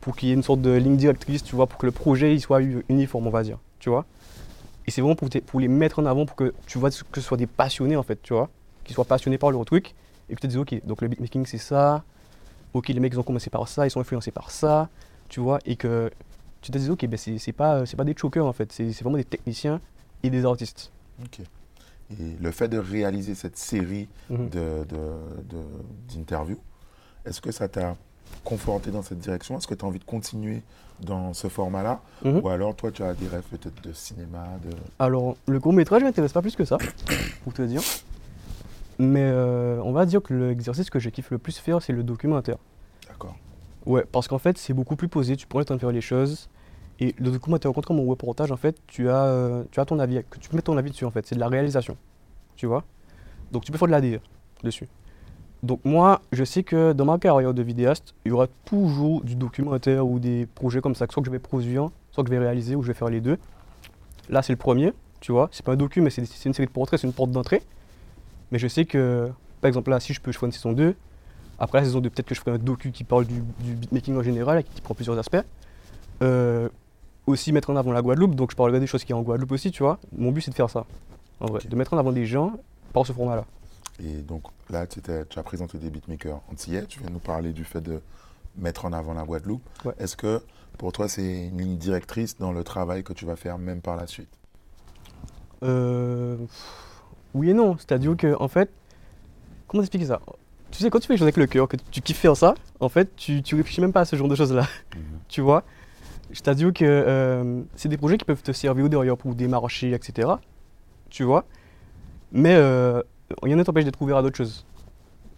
pour 0.07 0.15
qu'il 0.15 0.29
y 0.29 0.31
ait 0.31 0.37
une 0.37 0.45
sorte 0.45 0.61
de 0.63 0.71
ligne 0.71 0.97
directrice, 0.97 1.43
tu 1.43 1.57
vois, 1.57 1.67
pour 1.67 1.79
que 1.81 1.85
le 1.87 1.91
projet 1.91 2.33
il 2.33 2.41
soit 2.41 2.61
uniforme, 2.89 3.27
on 3.27 3.31
va 3.31 3.43
dire, 3.43 3.59
tu 3.81 3.91
vois. 3.91 4.05
Et 4.87 4.93
c'est 4.93 5.01
vraiment 5.01 5.17
pour, 5.17 5.29
les 5.59 5.67
mettre 5.67 5.99
en 5.99 6.07
avant, 6.07 6.27
pour 6.27 6.37
que 6.37 6.55
tu 6.69 6.79
vois 6.79 6.91
que 6.91 7.21
ce 7.21 7.27
soit 7.27 7.37
des 7.37 7.49
passionnés 7.49 7.97
en 7.97 8.05
fait, 8.05 8.23
tu 8.23 8.33
vois, 8.33 8.49
qu'ils 8.85 8.95
soient 8.95 9.05
passionnés 9.05 9.37
par 9.37 9.51
leur 9.51 9.65
truc, 9.65 9.97
et 10.31 10.37
que 10.37 10.41
tu 10.41 10.43
te 10.43 10.47
dises, 10.47 10.59
ok, 10.59 10.81
donc 10.87 11.03
le 11.03 11.09
beatmaking 11.09 11.45
c'est 11.45 11.59
ça, 11.59 12.05
ok, 12.73 12.87
les 12.87 13.01
mecs 13.01 13.15
ils 13.15 13.19
ont 13.19 13.25
commencé 13.25 13.51
par 13.51 13.67
ça, 13.67 13.85
ils 13.85 13.91
sont 13.91 13.99
influencés 13.99 14.31
par 14.31 14.53
ça, 14.53 14.89
tu 15.29 15.41
vois, 15.41 15.59
et 15.67 15.75
que 15.75 16.09
tu 16.63 16.71
te 16.71 16.79
dises, 16.79 16.89
ok, 16.89 17.05
ben 17.07 17.17
c'est 17.19 17.53
pas, 17.53 17.85
c'est 17.85 17.97
pas 17.97 18.05
des 18.05 18.15
chokers 18.17 18.47
en 18.47 18.53
fait, 18.53 18.71
c'est 18.71 18.89
vraiment 19.03 19.17
des 19.17 19.25
techniciens 19.25 19.81
et 20.23 20.31
des 20.31 20.45
artistes. 20.47 20.93
Ok. 21.25 21.41
Et 22.13 22.37
le 22.41 22.51
fait 22.53 22.69
de 22.69 22.79
réaliser 22.79 23.35
cette 23.35 23.57
série 23.57 24.07
Mhm. 24.31 24.51
de- 24.51 24.85
de- 24.89 25.43
de- 25.51 26.15
d'interviews, 26.15 26.61
est-ce 27.25 27.41
que 27.41 27.51
ça 27.51 27.67
t'a 27.67 27.97
conforté 28.45 28.91
dans 28.91 29.03
cette 29.03 29.19
direction? 29.19 29.59
Est-ce 29.59 29.67
que 29.67 29.75
tu 29.75 29.85
as 29.85 29.89
envie 29.89 29.99
de 29.99 30.05
continuer 30.05 30.63
dans 31.01 31.35
ce 31.35 31.49
format-là? 31.49 32.01
Mhm. 32.25 32.41
Ou 32.43 32.49
alors 32.49 32.75
toi, 32.75 32.91
tu 32.91 33.03
as 33.03 33.15
des 33.15 33.29
rêves 33.29 33.45
peut-être 33.51 33.83
de 33.83 33.93
cinéma 33.93 34.47
de... 34.65 34.71
Alors, 34.99 35.37
le 35.47 35.61
court 35.61 35.73
métrage 35.73 36.03
m'intéresse 36.03 36.33
pas 36.33 36.43
plus 36.43 36.57
que 36.57 36.65
ça, 36.65 36.79
pour 37.45 37.53
te 37.53 37.63
dire. 37.63 37.83
Mais 38.99 39.25
euh, 39.25 39.81
on 39.85 39.93
va 39.93 40.07
dire 40.07 40.23
que 40.23 40.33
l'exercice 40.33 40.89
que 40.89 40.99
je 40.99 41.11
kiffe 41.11 41.31
le 41.31 41.39
plus 41.39 41.59
faire, 41.59 41.83
c'est 41.83 41.93
le 41.93 42.03
documentaire. 42.03 42.57
D'accord. 43.09 43.37
Ouais, 43.85 44.05
parce 44.11 44.27
qu'en 44.27 44.39
fait, 44.39 44.57
c'est 44.59 44.73
beaucoup 44.73 44.97
plus 44.97 45.09
posé, 45.09 45.37
tu 45.37 45.47
prends 45.47 45.59
le 45.59 45.65
temps 45.65 45.75
de 45.75 45.81
faire 45.81 45.93
les 45.93 46.01
choses. 46.01 46.49
Et 46.99 47.15
le 47.19 47.31
documentaire, 47.31 47.71
contrairement 47.75 48.03
au 48.05 48.07
reportage, 48.07 48.51
en 48.51 48.57
fait, 48.57 48.77
tu 48.87 49.11
as, 49.11 49.25
euh, 49.25 49.65
tu 49.71 49.81
as 49.81 49.85
ton 49.85 49.99
avis, 49.99 50.23
que 50.31 50.39
tu 50.39 50.49
peux 50.49 50.57
mettre 50.57 50.67
ton 50.67 50.79
avis 50.79 50.91
dessus, 50.91 51.05
en 51.05 51.11
fait. 51.11 51.27
C'est 51.27 51.35
de 51.35 51.41
la 51.41 51.49
réalisation, 51.49 51.97
tu 52.57 52.67
vois? 52.67 52.85
Donc, 53.53 53.65
tu 53.65 53.73
peux 53.73 53.79
faire 53.79 53.89
de 53.89 53.93
l'ADR 53.93 54.21
dessus. 54.65 54.89
Donc, 55.67 55.81
moi, 55.85 56.23
je 56.31 56.45
sais 56.45 56.63
que 56.63 56.93
dans 56.93 57.05
ma 57.05 57.19
carrière 57.19 57.53
de 57.53 57.61
vidéaste, 57.61 58.15
il 58.25 58.29
y 58.29 58.33
aura 58.33 58.47
toujours 58.65 59.23
du 59.23 59.35
documentaire 59.35 60.07
ou 60.07 60.21
des 60.21 60.47
projets 60.47 60.81
comme 60.81 60.95
ça, 60.95 61.07
soit 61.11 61.21
que 61.21 61.27
je 61.27 61.33
vais 61.33 61.41
produire, 61.41 61.91
soit 62.13 62.23
que 62.23 62.31
je 62.31 62.35
vais 62.37 62.39
réaliser, 62.39 62.77
ou 62.77 62.83
je 62.83 62.87
vais 62.87 62.95
faire 62.95 63.09
les 63.09 63.21
deux. 63.21 63.37
Là, 64.29 64.43
c'est 64.43 64.53
le 64.53 64.59
premier, 64.59 64.93
tu 65.19 65.33
vois. 65.33 65.49
C'est 65.51 65.65
pas 65.65 65.73
un 65.73 65.77
docu, 65.77 66.01
mais 66.01 66.11
c'est 66.11 66.23
une 66.23 66.55
série 66.55 66.67
de 66.67 66.73
portraits, 66.73 67.01
c'est 67.01 67.07
une 67.09 67.13
porte 67.13 67.33
d'entrée. 67.33 67.63
Mais 68.53 68.61
je 68.61 68.69
sais 68.69 68.85
que, 68.85 69.29
par 69.61 69.67
exemple, 69.67 69.91
là, 69.91 69.99
si 69.99 70.13
je 70.13 70.21
peux, 70.21 70.31
je 70.31 70.37
ferai 70.37 70.47
une 70.47 70.53
saison 70.53 70.73
2. 70.73 70.95
Après 71.59 71.79
la 71.79 71.85
saison 71.85 72.01
2, 72.01 72.11
peut-être 72.11 72.29
que 72.29 72.35
je 72.37 72.41
ferai 72.41 72.53
un 72.53 72.59
docu 72.59 72.93
qui 72.93 73.03
parle 73.03 73.27
du, 73.27 73.43
du 73.59 73.75
beatmaking 73.75 74.17
en 74.17 74.23
général, 74.23 74.61
et 74.61 74.63
qui 74.63 74.81
prend 74.81 74.95
plusieurs 74.95 75.19
aspects. 75.19 75.43
Euh, 76.23 76.69
aussi 77.27 77.51
mettre 77.51 77.71
en 77.71 77.77
avant 77.77 77.91
la 77.91 78.03
Guadeloupe, 78.03 78.37
donc 78.37 78.53
je 78.53 78.57
parlerai 78.57 78.79
des 78.79 78.87
choses 78.87 79.03
qui 79.03 79.11
sont 79.11 79.19
en 79.19 79.23
Guadeloupe 79.23 79.51
aussi, 79.51 79.73
tu 79.73 79.83
vois. 79.83 79.99
Mon 80.17 80.31
but, 80.31 80.43
c'est 80.43 80.53
de 80.53 80.57
faire 80.57 80.71
ça, 80.71 80.87
en 81.41 81.47
vrai. 81.47 81.61
De 81.69 81.75
mettre 81.75 81.93
en 81.93 81.99
avant 81.99 82.13
des 82.13 82.25
gens 82.25 82.53
par 82.93 83.05
ce 83.05 83.13
format-là. 83.13 83.45
Et 84.03 84.23
donc 84.23 84.45
là, 84.71 84.87
tu, 84.87 85.01
as 85.11 85.43
présenté 85.43 85.79
des 85.79 85.91
beatmakers 85.91 86.41
antillais. 86.51 86.85
Tu 86.87 87.01
viens 87.01 87.11
nous 87.11 87.19
parler 87.19 87.53
du 87.53 87.65
fait 87.65 87.81
de 87.81 88.01
mettre 88.57 88.85
en 88.85 88.93
avant 88.93 89.15
la 89.15 89.25
Guadeloupe. 89.25 89.63
Ouais. 89.85 89.95
Est-ce 89.99 90.17
que 90.17 90.43
pour 90.79 90.93
toi, 90.93 91.09
c'est 91.09 91.47
une 91.49 91.59
ligne 91.59 91.77
directrice 91.77 92.37
dans 92.39 92.53
le 92.53 92.63
travail 92.65 93.03
que 93.03 93.13
tu 93.13 93.25
vas 93.25 93.37
faire 93.37 93.59
même 93.59 93.81
par 93.81 93.97
la 93.97 94.07
suite? 94.07 94.29
Euh, 95.63 96.37
oui 97.35 97.51
et 97.51 97.55
non. 97.55 97.77
C'est-à-dire 97.79 98.17
que, 98.17 98.37
en 98.39 98.49
fait, 98.49 98.71
comment 99.67 99.83
expliquer 99.83 100.07
ça? 100.07 100.21
Tu 100.71 100.83
sais, 100.83 100.91
quand 100.91 100.99
tu 100.99 101.07
fais 101.07 101.15
les 101.15 101.19
choses 101.19 101.25
avec 101.25 101.37
le 101.37 101.47
cœur, 101.47 101.69
que 101.69 101.77
tu 101.91 102.03
kiffes 102.03 102.19
faire 102.19 102.37
ça, 102.37 102.55
en 102.81 102.89
fait, 102.89 103.15
tu, 103.17 103.43
tu 103.43 103.55
réfléchis 103.55 103.81
même 103.81 103.93
pas 103.93 104.01
à 104.01 104.05
ce 104.05 104.17
genre 104.17 104.29
de 104.29 104.35
choses-là. 104.35 104.67
tu 105.29 105.41
vois? 105.41 105.65
C'est-à-dire 106.33 106.73
que 106.73 106.85
euh, 106.85 107.63
c'est 107.77 107.89
des 107.89 107.97
projets 107.97 108.19
qui 108.19 108.25
peuvent 108.25 108.43
te 108.43 108.53
servir 108.53 108.85
au 108.85 108.89
derrière 108.89 109.17
pour 109.17 109.35
démarcher, 109.35 109.93
etc. 109.93 110.29
Tu 111.09 111.23
vois? 111.23 111.45
Mais 112.33 112.55
euh, 112.55 113.03
rien 113.43 113.57
ne 113.57 113.63
t'empêche 113.63 113.85
d'être 113.85 114.01
ouvert 114.03 114.17
à 114.19 114.23
d'autres 114.23 114.37
choses. 114.37 114.65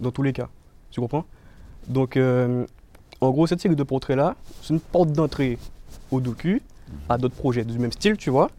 Dans 0.01 0.11
tous 0.11 0.23
les 0.23 0.33
cas. 0.33 0.49
Tu 0.91 1.01
comprends? 1.01 1.25
Donc, 1.89 2.17
euh, 2.17 2.67
en 3.21 3.31
gros, 3.31 3.47
cette 3.47 3.61
série 3.61 3.77
de 3.77 3.83
portraits-là, 3.83 4.37
c'est 4.63 4.75
une 4.75 4.81
porte 4.81 5.11
d'entrée 5.13 5.59
au 6.11 6.21
docu, 6.21 6.63
à 7.09 7.19
d'autres 7.19 7.35
projets 7.35 7.65
du 7.65 7.79
même 7.79 7.93
style, 7.93 8.17
tu 8.17 8.31
vois. 8.31 8.51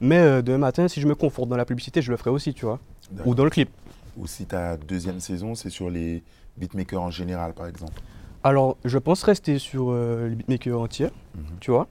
Mais 0.00 0.18
euh, 0.18 0.42
demain 0.42 0.58
matin, 0.58 0.88
si 0.88 1.00
je 1.00 1.08
me 1.08 1.14
conforte 1.14 1.48
dans 1.48 1.56
la 1.56 1.64
publicité, 1.64 2.02
je 2.02 2.10
le 2.10 2.16
ferai 2.16 2.30
aussi, 2.30 2.54
tu 2.54 2.64
vois. 2.66 2.78
Ou 3.24 3.34
dans 3.34 3.44
le 3.44 3.50
clip. 3.50 3.70
Ou 4.16 4.26
si 4.26 4.46
ta 4.46 4.76
deuxième 4.76 5.20
saison, 5.20 5.54
c'est 5.54 5.70
sur 5.70 5.90
les 5.90 6.22
beatmakers 6.56 7.00
en 7.02 7.10
général, 7.10 7.52
par 7.54 7.66
exemple. 7.66 8.00
Alors, 8.44 8.76
je 8.84 8.98
pense 8.98 9.22
rester 9.24 9.58
sur 9.58 9.90
euh, 9.90 10.28
les 10.28 10.36
beatmakers 10.36 10.80
entiers, 10.80 11.10
Mhm. 11.34 11.44
tu 11.60 11.70
vois. 11.70 11.88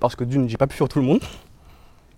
Parce 0.00 0.16
que 0.16 0.24
d'une, 0.24 0.48
j'ai 0.48 0.56
pas 0.56 0.66
pu 0.66 0.76
faire 0.76 0.88
tout 0.88 0.98
le 0.98 1.04
monde. 1.04 1.20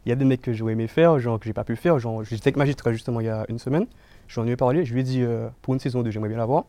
Il 0.04 0.08
y 0.08 0.12
a 0.12 0.16
des 0.16 0.24
mecs 0.24 0.42
que 0.42 0.52
j'aurais 0.52 0.72
aimé 0.72 0.88
faire, 0.88 1.18
genre 1.18 1.38
que 1.38 1.44
j'ai 1.46 1.52
pas 1.52 1.64
pu 1.64 1.76
faire. 1.76 1.98
Genre, 1.98 2.24
j'étais 2.24 2.48
avec 2.48 2.56
Magistral 2.56 2.92
justement 2.92 3.20
il 3.20 3.26
y 3.26 3.30
a 3.30 3.44
une 3.48 3.58
semaine. 3.58 3.86
Je 4.28 4.40
lui 4.40 4.48
en 4.48 4.52
ai 4.52 4.56
parlé, 4.56 4.84
je 4.84 4.92
lui 4.94 5.00
ai 5.00 5.04
dit 5.04 5.22
euh, 5.22 5.48
pour 5.62 5.74
une 5.74 5.80
saison 5.80 6.02
2, 6.02 6.10
j'aimerais 6.10 6.28
bien 6.28 6.38
l'avoir. 6.38 6.64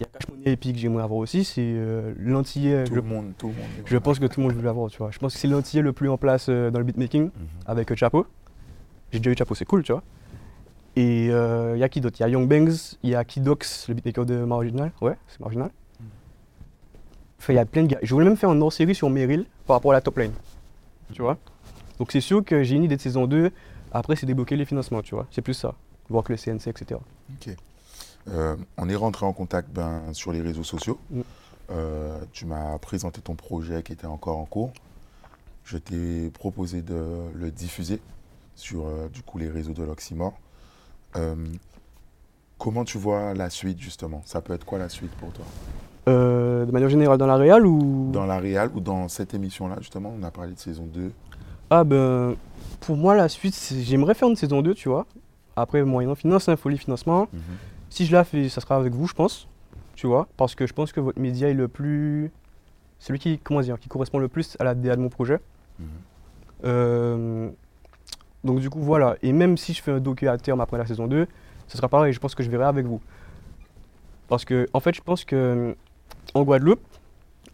Il 0.00 0.02
y 0.02 0.06
a 0.06 0.08
Cash 0.18 0.28
Money 0.28 0.52
Epic, 0.52 0.76
j'aimerais 0.78 1.02
avoir 1.04 1.18
aussi. 1.18 1.44
C'est 1.44 1.60
euh, 1.62 2.14
l'antillais. 2.18 2.84
Tout 2.84 2.90
Je, 2.94 2.96
le 2.96 3.02
monde, 3.02 3.32
tout 3.38 3.48
le 3.48 3.52
monde. 3.54 3.64
je 3.84 3.96
pense 3.98 4.18
que 4.18 4.26
tout 4.26 4.40
le 4.40 4.46
monde 4.46 4.56
veut 4.56 4.62
l'avoir, 4.62 4.90
tu 4.90 4.98
vois. 4.98 5.10
Je 5.10 5.18
pense 5.18 5.34
que 5.34 5.38
c'est 5.38 5.46
l'antillais 5.48 5.82
le 5.82 5.92
plus 5.92 6.08
en 6.08 6.16
place 6.16 6.46
euh, 6.48 6.70
dans 6.70 6.78
le 6.78 6.84
beatmaking 6.84 7.24
Mhm. 7.24 7.30
avec 7.66 7.92
euh, 7.92 7.96
Chapo. 7.96 8.26
J'ai 9.12 9.18
déjà 9.20 9.30
eu 9.30 9.36
Chapo, 9.36 9.54
c'est 9.54 9.64
cool, 9.66 9.82
tu 9.82 9.92
vois. 9.92 10.02
Et 10.96 11.26
il 11.26 11.78
y 11.78 11.82
a 11.82 11.88
qui 11.88 12.00
d'autre? 12.00 12.16
Il 12.20 12.22
y 12.22 12.24
a 12.24 12.28
Young 12.28 12.48
Bangs, 12.48 12.96
il 13.02 13.10
y 13.10 13.14
a 13.16 13.24
Kidox, 13.24 13.88
le 13.88 13.94
beatmaker 13.94 14.24
de 14.24 14.36
Marginal. 14.44 14.92
Ouais, 15.00 15.16
c'est 15.26 15.40
Marginal. 15.40 15.70
Enfin, 17.38 17.52
il 17.52 17.56
y 17.56 17.58
a 17.58 17.64
plein 17.64 17.82
de 17.82 17.88
gars. 17.88 17.98
Je 18.02 18.14
voulais 18.14 18.24
même 18.26 18.36
faire 18.36 18.50
un 18.50 18.60
hors-série 18.60 18.94
sur 18.94 19.10
Meryl 19.10 19.44
par 19.66 19.74
rapport 19.76 19.90
à 19.90 19.94
la 19.94 20.00
top 20.00 20.18
lane. 20.18 20.32
Tu 21.12 21.20
vois? 21.20 21.36
Donc 21.98 22.12
c'est 22.12 22.20
sûr 22.20 22.44
que 22.44 22.62
j'ai 22.62 22.76
une 22.76 22.84
idée 22.84 22.96
de 22.96 23.00
saison 23.00 23.26
2. 23.26 23.50
Après, 23.92 24.16
c'est 24.16 24.26
débloquer 24.26 24.56
les 24.56 24.64
financements, 24.64 25.02
tu 25.02 25.14
vois. 25.14 25.26
C'est 25.30 25.42
plus 25.42 25.54
ça. 25.54 25.74
Voir 26.08 26.24
que 26.24 26.32
le 26.32 26.38
CNC, 26.38 26.68
etc. 26.68 27.00
Ok. 27.32 27.54
Euh, 28.28 28.56
on 28.76 28.88
est 28.88 28.96
rentré 28.96 29.26
en 29.26 29.32
contact 29.32 29.70
ben, 29.70 30.02
sur 30.12 30.32
les 30.32 30.40
réseaux 30.40 30.64
sociaux. 30.64 30.98
Mm. 31.10 31.20
Euh, 31.70 32.18
tu 32.32 32.46
m'as 32.46 32.78
présenté 32.78 33.20
ton 33.20 33.34
projet 33.34 33.82
qui 33.82 33.92
était 33.92 34.06
encore 34.06 34.38
en 34.38 34.44
cours. 34.44 34.72
Je 35.64 35.78
t'ai 35.78 36.30
proposé 36.30 36.82
de 36.82 37.30
le 37.34 37.50
diffuser 37.50 38.00
sur 38.54 38.86
euh, 38.86 39.08
du 39.08 39.22
coup 39.22 39.38
les 39.38 39.48
réseaux 39.48 39.72
de 39.72 39.82
l'Oxymore. 39.82 40.34
Comment 42.58 42.84
tu 42.84 42.98
vois 42.98 43.34
la 43.34 43.50
suite 43.50 43.80
justement? 43.80 44.22
Ça 44.24 44.40
peut 44.40 44.52
être 44.52 44.64
quoi 44.64 44.78
la 44.78 44.88
suite 44.88 45.12
pour 45.12 45.32
toi? 45.32 45.44
De 46.06 46.70
manière 46.70 46.88
générale, 46.88 47.18
dans 47.18 47.26
la 47.26 47.36
réal 47.36 47.66
ou? 47.66 48.10
Dans 48.12 48.26
la 48.26 48.38
réal 48.38 48.70
ou 48.74 48.80
dans 48.80 49.08
cette 49.08 49.34
émission-là 49.34 49.76
justement? 49.78 50.12
On 50.18 50.22
a 50.22 50.30
parlé 50.30 50.54
de 50.54 50.58
saison 50.58 50.84
2. 50.86 51.12
Ah 51.76 51.82
ben, 51.82 52.36
pour 52.82 52.96
moi, 52.96 53.16
la 53.16 53.28
suite, 53.28 53.56
j'aimerais 53.80 54.14
faire 54.14 54.28
une 54.28 54.36
saison 54.36 54.62
2, 54.62 54.74
tu 54.74 54.88
vois. 54.88 55.06
Après, 55.56 55.82
moyennant 55.82 56.14
finance, 56.14 56.48
hein, 56.48 56.54
folie 56.54 56.78
financement. 56.78 57.26
Si 57.90 58.06
je 58.06 58.12
la 58.12 58.22
fais, 58.22 58.48
ça 58.48 58.60
sera 58.60 58.76
avec 58.76 58.92
vous, 58.92 59.08
je 59.08 59.14
pense. 59.14 59.48
Tu 59.96 60.06
vois, 60.06 60.28
parce 60.36 60.54
que 60.54 60.68
je 60.68 60.72
pense 60.72 60.92
que 60.92 61.00
votre 61.00 61.18
média 61.18 61.48
est 61.48 61.54
le 61.54 61.66
plus. 61.66 62.30
Celui 63.00 63.18
qui, 63.18 63.40
comment 63.40 63.60
dire, 63.60 63.80
qui 63.80 63.88
correspond 63.88 64.20
le 64.20 64.28
plus 64.28 64.56
à 64.60 64.64
la 64.64 64.76
DA 64.76 64.94
de 64.94 65.00
mon 65.00 65.08
projet. 65.08 65.40
Mhm. 65.80 65.86
Euh, 66.64 67.50
donc, 68.44 68.60
du 68.60 68.70
coup, 68.70 68.80
voilà. 68.80 69.16
Et 69.22 69.32
même 69.32 69.56
si 69.56 69.72
je 69.72 69.82
fais 69.82 69.90
un 69.90 69.98
docu 69.98 70.28
à 70.28 70.38
terme 70.38 70.60
après 70.60 70.78
la 70.78 70.86
saison 70.86 71.08
2, 71.08 71.26
ce 71.66 71.76
sera 71.76 71.88
pareil. 71.88 72.12
Je 72.12 72.20
pense 72.20 72.36
que 72.36 72.44
je 72.44 72.50
verrai 72.50 72.66
avec 72.66 72.86
vous. 72.86 73.00
Parce 74.28 74.44
que, 74.44 74.68
en 74.74 74.78
fait, 74.78 74.94
je 74.94 75.02
pense 75.02 75.24
que 75.24 75.74
en 76.34 76.44
Guadeloupe, 76.44 76.86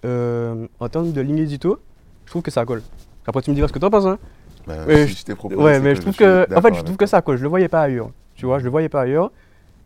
euh, 0.05 0.67
en 0.79 0.89
termes 0.91 1.11
de 1.11 1.21
ligne 1.23 1.39
édito, 1.39 1.81
je 2.27 2.31
trouve 2.33 2.43
que 2.43 2.51
ça 2.51 2.67
colle. 2.67 2.83
Après, 3.27 3.43
tu 3.43 3.51
me 3.51 3.55
diras 3.55 3.69
ce 3.69 3.73
que 3.73 3.79
t'en 3.79 3.91
penses, 3.91 4.07
hein. 4.07 4.19
Ben, 4.67 5.07
si 5.07 5.13
je- 5.15 5.19
je 5.19 5.25
t'ai 5.25 5.35
proposé, 5.35 5.61
Ouais, 5.61 5.81
mais 5.81 5.95
je 5.95 6.01
trouve 6.01 6.17
que, 6.17 6.55
en 6.55 6.61
fait, 6.61 6.75
je 6.75 6.83
trouve 6.83 6.97
que 6.97 7.07
ça, 7.07 7.23
quoi. 7.23 7.37
Je 7.37 7.43
le 7.43 7.49
voyais 7.49 7.69
pas 7.69 7.83
ailleurs. 7.83 8.11
Tu 8.35 8.47
vois, 8.47 8.59
je 8.59 8.65
le 8.65 8.71
voyais 8.71 8.89
pas 8.89 9.03
ailleurs. 9.03 9.31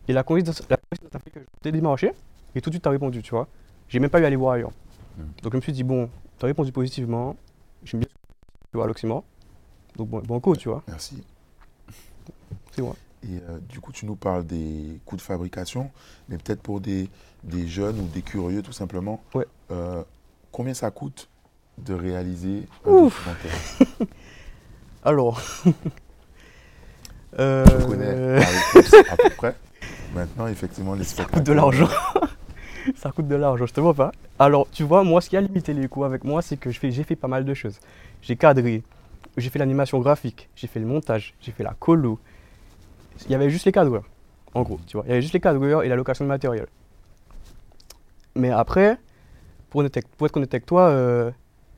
Et 0.07 0.13
la 0.13 0.23
coïncidence, 0.23 0.61
la 0.69 0.77
coïncidence 0.77 1.15
a 1.15 1.19
fait 1.19 1.29
que 1.31 1.39
je 1.39 1.45
t'ai 1.61 1.71
démarché 1.71 2.11
et 2.53 2.61
tout 2.61 2.69
de 2.69 2.75
suite 2.75 2.83
t'as 2.83 2.91
répondu, 2.91 3.21
tu 3.21 3.31
vois. 3.31 3.47
J'ai 3.89 3.99
même 3.99 4.09
pas 4.09 4.19
eu 4.19 4.23
à 4.23 4.27
aller 4.27 4.35
voir 4.35 4.53
ailleurs. 4.53 4.71
Mm. 5.17 5.21
Donc 5.41 5.51
je 5.53 5.57
me 5.57 5.61
suis 5.61 5.71
dit, 5.73 5.83
bon, 5.83 6.09
t'as 6.37 6.47
répondu 6.47 6.71
positivement. 6.71 7.35
J'aime 7.83 8.01
bien 8.01 8.09
tu 8.71 8.77
vois, 8.77 8.85
l'oxymore. 8.87 9.23
Donc 9.95 10.09
bon, 10.09 10.19
banco, 10.19 10.55
tu 10.55 10.69
vois. 10.69 10.83
Merci. 10.87 11.23
C'est 12.71 12.81
vrai. 12.81 12.93
Et 13.23 13.37
euh, 13.49 13.57
du 13.67 13.79
coup, 13.79 13.91
tu 13.91 14.05
nous 14.05 14.15
parles 14.15 14.45
des 14.45 14.99
coûts 15.05 15.15
de 15.15 15.21
fabrication, 15.21 15.89
mais 16.29 16.37
peut-être 16.37 16.61
pour 16.61 16.79
des, 16.79 17.09
des 17.43 17.67
jeunes 17.67 17.99
ou 17.99 18.07
des 18.07 18.21
curieux, 18.21 18.61
tout 18.61 18.73
simplement. 18.73 19.21
Ouais. 19.33 19.47
Euh, 19.71 20.03
combien 20.51 20.73
ça 20.75 20.91
coûte 20.91 21.27
de 21.77 21.93
réaliser 21.93 22.63
un 22.85 22.91
Ouf. 22.91 23.25
documentaire 23.25 24.07
Alors. 25.03 25.41
euh, 27.39 27.65
Je 27.67 27.85
connais 27.85 29.09
à 29.11 29.17
peu 29.17 29.29
près. 29.31 29.55
Maintenant, 30.13 30.47
effectivement, 30.47 30.93
les 30.95 31.03
Ça 31.03 31.25
coûte 31.25 31.43
de 31.43 31.53
l'argent. 31.53 31.89
ça 32.95 33.11
coûte 33.11 33.27
de 33.27 33.35
l'argent, 33.35 33.65
je 33.65 33.73
te 33.73 33.81
vois 33.81 33.93
pas. 33.93 34.11
Alors, 34.39 34.67
tu 34.71 34.83
vois, 34.83 35.03
moi, 35.03 35.21
ce 35.21 35.29
qui 35.29 35.37
a 35.37 35.41
limité 35.41 35.73
les 35.73 35.87
coûts 35.87 36.05
avec 36.05 36.23
moi, 36.23 36.41
c'est 36.41 36.57
que 36.57 36.69
j'ai 36.71 37.03
fait 37.03 37.15
pas 37.15 37.27
mal 37.27 37.43
de 37.45 37.53
choses. 37.53 37.79
J'ai 38.21 38.35
cadré, 38.35 38.83
j'ai 39.37 39.49
fait 39.49 39.59
l'animation 39.59 39.99
graphique, 39.99 40.49
j'ai 40.55 40.67
fait 40.67 40.79
le 40.79 40.85
montage, 40.85 41.33
j'ai 41.41 41.51
fait 41.51 41.63
la 41.63 41.73
colo. 41.77 42.19
Il 43.25 43.31
y 43.31 43.35
avait 43.35 43.49
juste 43.49 43.65
les 43.65 43.71
cadreurs, 43.71 44.03
en 44.53 44.63
gros, 44.63 44.79
tu 44.87 44.97
vois. 44.97 45.05
Il 45.05 45.09
y 45.09 45.11
avait 45.13 45.21
juste 45.21 45.33
les 45.33 45.39
cadreurs 45.39 45.83
et 45.83 45.89
la 45.89 45.95
location 45.95 46.25
de 46.25 46.29
matériel. 46.29 46.67
Mais 48.35 48.51
après, 48.51 48.97
pour, 49.69 49.81
avec- 49.81 50.07
pour 50.17 50.27
être 50.27 50.35
honnête 50.37 50.53
avec 50.53 50.65
toi, 50.65 50.87
euh, 50.89 51.31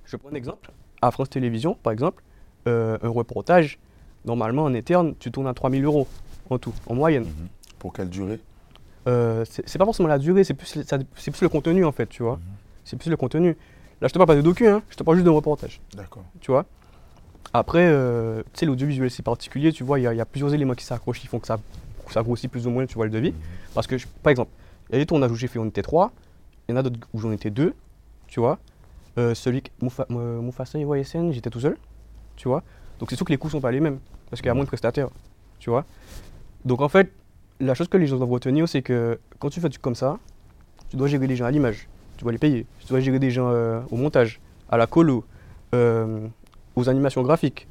je 0.07 0.15
prends 0.17 0.29
un 0.29 0.33
exemple. 0.35 0.71
À 1.01 1.11
France 1.11 1.29
Télévisions, 1.29 1.75
par 1.75 1.93
exemple, 1.93 2.23
euh, 2.67 2.97
un 3.01 3.09
reportage, 3.09 3.77
normalement, 4.25 4.63
en 4.63 4.73
interne, 4.73 5.13
tu 5.19 5.31
tournes 5.31 5.47
à 5.47 5.53
3000 5.53 5.83
euros 5.85 6.07
en 6.49 6.57
tout, 6.57 6.73
en 6.87 6.95
moyenne. 6.95 7.23
Mhm. 7.25 7.47
Pour 7.79 7.93
quelle 7.93 8.09
durée? 8.09 8.39
Euh, 9.07 9.45
c'est 9.45 9.77
pas 9.77 9.85
forcément 9.85 10.09
la 10.09 10.17
durée, 10.17 10.43
c'est 10.43 10.53
plus, 10.53 10.75
le- 10.75 11.31
plus 11.31 11.49
contenu 11.49 11.85
en 11.85 11.91
fait, 11.91 12.07
tu 12.07 12.23
vois. 12.23 12.35
Mhm. 12.37 12.41
C'est 12.83 12.97
plus 12.97 13.09
le 13.09 13.17
contenu. 13.17 13.55
Là, 14.01 14.07
je 14.07 14.13
te 14.13 14.17
parle 14.17 14.27
pas 14.27 14.35
de 14.35 14.41
docu, 14.41 14.67
hein, 14.67 14.81
je 14.89 14.95
te 14.95 15.03
parle 15.03 15.17
juste 15.17 15.25
d'un 15.25 15.31
reportage, 15.33 15.79
D'accord. 15.95 16.23
tu 16.39 16.51
vois. 16.51 16.65
Après, 17.53 17.87
euh, 17.87 18.41
tu 18.53 18.59
sais, 18.59 18.65
l'audiovisuel 18.65 19.09
c'est 19.09 19.23
particulier, 19.23 19.71
tu 19.71 19.83
vois, 19.83 19.99
il 19.99 20.03
y, 20.03 20.07
a- 20.07 20.13
il 20.13 20.17
y 20.17 20.21
a 20.21 20.25
plusieurs 20.25 20.53
éléments 20.53 20.73
qui 20.75 20.83
s'accrochent, 20.85 21.19
qui 21.19 21.27
font 21.27 21.39
que 21.39 21.47
ça, 21.47 21.57
grossit 22.23 22.49
plus 22.49 22.67
ou 22.67 22.69
moins, 22.69 22.85
tu 22.85 22.95
vois, 22.95 23.05
le 23.05 23.11
devis. 23.11 23.31
Mhm. 23.31 23.37
Parce 23.73 23.87
que, 23.87 23.97
je- 23.97 24.07
par 24.23 24.31
exemple, 24.31 24.51
il 24.89 24.93
y 24.93 24.95
a 24.97 24.99
des 24.99 25.05
tournages 25.05 25.31
où 25.31 25.35
j'ai 25.35 25.47
fait, 25.47 25.59
on 25.59 25.65
était 25.65 25.81
trois, 25.81 26.11
il 26.67 26.71
y 26.71 26.75
en 26.75 26.77
a 26.77 26.83
d'autres 26.83 26.99
où 27.13 27.19
j'en 27.19 27.31
étais 27.31 27.49
deux, 27.49 27.73
tu 28.27 28.39
vois. 28.39 28.59
Euh, 29.17 29.33
celui 29.33 29.63
que 29.63 29.69
Moufa, 29.81 30.05
euh, 30.11 30.41
Mufasa 30.41 30.77
et 30.77 31.31
j'étais 31.31 31.49
tout 31.49 31.59
seul, 31.59 31.77
tu 32.35 32.47
vois. 32.47 32.63
Donc 32.99 33.09
c'est 33.09 33.15
sûr 33.15 33.25
que 33.25 33.31
les 33.31 33.37
coûts 33.37 33.49
sont 33.49 33.61
pas 33.61 33.71
les 33.71 33.79
mêmes, 33.79 33.99
parce 34.29 34.41
qu'il 34.41 34.47
y 34.47 34.51
a 34.51 34.53
moins 34.53 34.63
de 34.63 34.69
prestataires, 34.69 35.09
tu 35.59 35.69
vois. 35.69 35.85
Donc 36.65 36.81
en 36.81 36.89
fait, 36.89 37.11
la 37.59 37.73
chose 37.73 37.87
que 37.87 37.97
les 37.97 38.07
gens 38.07 38.17
doivent 38.17 38.31
retenir, 38.31 38.67
c'est 38.69 38.81
que 38.81 39.19
quand 39.39 39.49
tu 39.49 39.59
fais 39.59 39.69
truc 39.69 39.81
comme 39.81 39.95
ça, 39.95 40.19
tu 40.89 40.97
dois 40.97 41.07
gérer 41.07 41.27
des 41.27 41.35
gens 41.35 41.45
à 41.45 41.51
l'image, 41.51 41.87
tu 42.17 42.23
dois 42.23 42.31
les 42.31 42.37
payer, 42.37 42.65
tu 42.79 42.87
dois 42.87 42.99
gérer 42.99 43.19
des 43.19 43.31
gens 43.31 43.49
euh, 43.49 43.81
au 43.91 43.95
montage, 43.95 44.39
à 44.69 44.77
la 44.77 44.87
colo, 44.87 45.23
euh, 45.73 46.27
aux 46.75 46.89
animations 46.89 47.21
graphiques, 47.23 47.67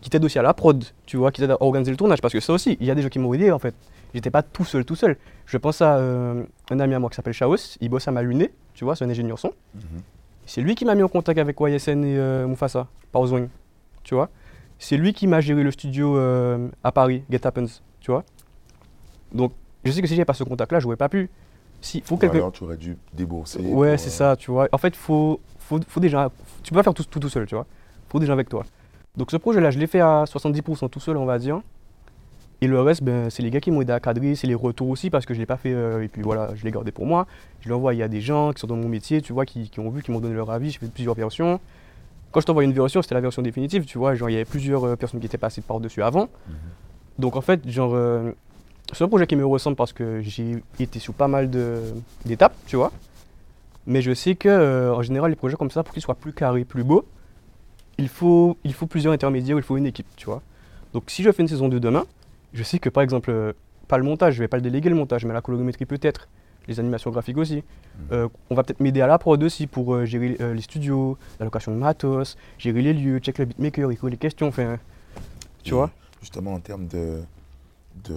qui 0.00 0.10
t'aident 0.10 0.24
aussi 0.24 0.38
à 0.38 0.42
la 0.42 0.54
prod, 0.54 0.84
tu 1.06 1.16
vois, 1.16 1.30
qui 1.32 1.40
t'aident 1.40 1.52
à 1.52 1.62
organiser 1.62 1.90
le 1.90 1.96
tournage, 1.96 2.20
parce 2.20 2.34
que 2.34 2.40
ça 2.40 2.52
aussi, 2.52 2.76
il 2.80 2.86
y 2.86 2.90
a 2.90 2.94
des 2.94 3.02
gens 3.02 3.08
qui 3.08 3.18
m'ont 3.18 3.32
aidé 3.32 3.50
en 3.50 3.58
fait. 3.58 3.74
J'étais 4.12 4.30
pas 4.30 4.42
tout 4.42 4.64
seul, 4.64 4.84
tout 4.84 4.94
seul. 4.94 5.16
Je 5.46 5.56
pense 5.58 5.82
à 5.82 5.96
euh, 5.96 6.44
un 6.70 6.80
ami 6.80 6.94
à 6.94 6.98
moi 6.98 7.10
qui 7.10 7.16
s'appelle 7.16 7.34
Chaos, 7.34 7.56
il 7.80 7.88
bosse 7.88 8.06
à 8.06 8.12
Maluné, 8.12 8.50
tu 8.74 8.84
vois, 8.84 8.96
c'est 8.96 9.04
un 9.04 9.10
ingénieur 9.10 9.38
son. 9.38 9.52
Mhm. 9.74 9.82
C'est 10.46 10.60
lui 10.60 10.74
qui 10.74 10.84
m'a 10.84 10.94
mis 10.94 11.02
en 11.02 11.08
contact 11.08 11.38
avec 11.38 11.56
YSN 11.58 12.04
et 12.04 12.18
euh, 12.18 12.46
Mufasa, 12.46 12.86
par 13.12 13.22
besoin, 13.22 13.48
tu 14.02 14.14
vois. 14.14 14.30
C'est 14.78 14.96
lui 14.96 15.12
qui 15.12 15.26
m'a 15.26 15.40
géré 15.40 15.62
le 15.62 15.70
studio 15.70 16.16
euh, 16.16 16.68
à 16.82 16.92
Paris, 16.92 17.22
Get 17.30 17.46
Happens, 17.46 17.80
tu 18.00 18.10
vois. 18.10 18.24
Donc, 19.32 19.52
je 19.84 19.90
sais 19.92 20.02
que 20.02 20.06
si 20.06 20.14
j'avais 20.14 20.24
pas 20.24 20.34
ce 20.34 20.44
contact-là, 20.44 20.80
j'aurais 20.80 20.96
pas 20.96 21.08
pu. 21.08 21.30
Si, 21.80 22.00
faut 22.00 22.14
Ou 22.14 22.18
quelqu'un. 22.18 22.36
alors, 22.36 22.52
tu 22.52 22.64
aurais 22.64 22.76
dû 22.76 22.96
débourser. 23.12 23.60
Ouais, 23.60 23.90
pour, 23.90 24.00
c'est 24.00 24.08
euh, 24.08 24.10
ça, 24.10 24.36
tu 24.36 24.50
vois. 24.50 24.68
En 24.72 24.78
fait, 24.78 24.96
faut, 24.96 25.40
faut, 25.58 25.80
faut 25.86 26.02
gens. 26.02 26.30
Tu 26.62 26.70
peux 26.70 26.76
pas 26.76 26.82
faire 26.82 26.94
tout, 26.94 27.04
tout, 27.04 27.20
tout 27.20 27.28
seul, 27.28 27.46
tu 27.46 27.54
vois. 27.54 27.66
Faut 28.08 28.18
des 28.20 28.26
gens 28.26 28.32
avec 28.32 28.48
toi. 28.48 28.64
Donc, 29.16 29.30
ce 29.30 29.36
projet-là, 29.36 29.70
je 29.70 29.78
l'ai 29.78 29.86
fait 29.86 30.00
à 30.00 30.24
70% 30.24 30.88
tout 30.88 31.00
seul, 31.00 31.16
on 31.16 31.24
va 31.24 31.38
dire. 31.38 31.60
Et 32.60 32.66
le 32.66 32.80
reste, 32.80 33.02
ben, 33.02 33.28
c'est 33.30 33.42
les 33.42 33.50
gars 33.50 33.60
qui 33.60 33.70
m'ont 33.70 33.82
aidé 33.82 33.92
à 33.92 34.00
cadrer, 34.00 34.34
c'est 34.36 34.46
les 34.46 34.54
retours 34.54 34.88
aussi, 34.88 35.10
parce 35.10 35.26
que 35.26 35.34
je 35.34 35.38
l'ai 35.38 35.46
pas 35.46 35.56
fait. 35.56 35.72
euh, 35.74 36.02
et 36.02 36.08
puis 36.08 36.22
voilà, 36.22 36.54
je 36.54 36.64
l'ai 36.64 36.70
gardé 36.70 36.92
pour 36.92 37.04
moi. 37.06 37.26
Je 37.60 37.68
l'ai 37.68 37.74
envoyé 37.74 38.02
à 38.02 38.08
des 38.08 38.20
gens 38.20 38.52
qui 38.52 38.60
sont 38.60 38.66
dans 38.66 38.76
mon 38.76 38.88
métier, 38.88 39.20
tu 39.20 39.32
vois, 39.32 39.44
qui, 39.44 39.68
qui 39.68 39.80
ont 39.80 39.90
vu, 39.90 40.02
qui 40.02 40.10
m'ont 40.12 40.20
donné 40.20 40.34
leur 40.34 40.50
avis. 40.50 40.70
J'ai 40.70 40.78
fait 40.78 40.86
plusieurs 40.90 41.14
versions. 41.14 41.60
Quand 42.32 42.40
je 42.40 42.46
t'envoie 42.46 42.64
une 42.64 42.72
version, 42.72 43.02
c'était 43.02 43.14
la 43.14 43.20
version 43.20 43.42
définitive, 43.42 43.84
tu 43.84 43.98
vois. 43.98 44.14
Genre, 44.14 44.30
il 44.30 44.32
y 44.32 44.36
avait 44.36 44.44
plusieurs 44.44 44.84
euh, 44.84 44.96
personnes 44.96 45.20
qui 45.20 45.26
étaient 45.26 45.38
passées 45.38 45.60
par-dessus 45.60 46.02
avant. 46.02 46.28
Mhm. 46.48 46.54
Donc 47.18 47.36
en 47.36 47.40
fait, 47.42 47.68
genre, 47.68 47.92
euh, 47.94 48.32
c'est 48.92 49.04
un 49.04 49.08
projet 49.08 49.26
qui 49.26 49.36
me 49.36 49.44
ressemble 49.46 49.76
parce 49.76 49.92
que 49.92 50.20
j'ai 50.22 50.62
été 50.80 50.98
sur 50.98 51.14
pas 51.14 51.28
mal 51.28 51.50
de- 51.50 51.80
d'étapes, 52.24 52.54
tu 52.66 52.76
vois. 52.76 52.92
Mais 53.86 54.00
je 54.00 54.14
sais 54.14 54.34
que 54.34 54.90
en 54.90 55.02
général, 55.02 55.30
les 55.30 55.36
projets 55.36 55.56
comme 55.56 55.70
ça, 55.70 55.82
pour 55.82 55.92
qu'ils 55.92 56.02
soient 56.02 56.14
plus 56.14 56.32
carrés, 56.32 56.64
plus 56.64 56.82
beaux, 56.84 57.04
il 57.98 58.08
faut, 58.08 58.56
il 58.64 58.72
faut 58.72 58.86
plusieurs 58.86 59.12
intermédiaires, 59.12 59.56
il 59.58 59.62
faut 59.62 59.76
une 59.76 59.86
équipe, 59.86 60.06
tu 60.16 60.26
vois. 60.26 60.40
Donc 60.92 61.04
si 61.08 61.22
je 61.22 61.30
fais 61.30 61.42
une 61.42 61.48
saison 61.48 61.68
2 61.68 61.78
demain, 61.80 62.04
je 62.54 62.62
sais 62.62 62.78
que 62.78 62.88
par 62.88 63.02
exemple, 63.02 63.30
euh, 63.30 63.52
pas 63.88 63.98
le 63.98 64.04
montage, 64.04 64.34
je 64.34 64.38
vais 64.38 64.48
pas 64.48 64.56
le 64.56 64.62
déléguer 64.62 64.88
le 64.88 64.94
montage, 64.94 65.26
mais 65.26 65.34
la 65.34 65.42
colorimétrie 65.42 65.84
peut-être, 65.84 66.28
les 66.66 66.80
animations 66.80 67.10
graphiques 67.10 67.36
aussi. 67.36 67.62
Euh, 68.10 68.28
on 68.48 68.54
va 68.54 68.62
peut-être 68.62 68.80
m'aider 68.80 69.02
à 69.02 69.06
la 69.06 69.18
prod 69.18 69.42
aussi 69.42 69.66
pour 69.66 69.94
euh, 69.94 70.06
gérer 70.06 70.38
euh, 70.40 70.54
les 70.54 70.62
studios, 70.62 71.18
la 71.38 71.44
location 71.44 71.72
de 71.72 71.76
matos, 71.76 72.38
gérer 72.56 72.80
les 72.80 72.94
lieux, 72.94 73.18
check 73.18 73.36
le 73.38 73.44
beatmaker, 73.44 73.90
écrire 73.90 74.08
les 74.08 74.16
questions, 74.16 74.48
enfin, 74.48 74.78
tu 75.62 75.72
Et 75.72 75.74
vois. 75.76 75.90
Justement, 76.22 76.54
en 76.54 76.60
termes 76.60 76.86
de, 76.86 77.20
de, 78.08 78.14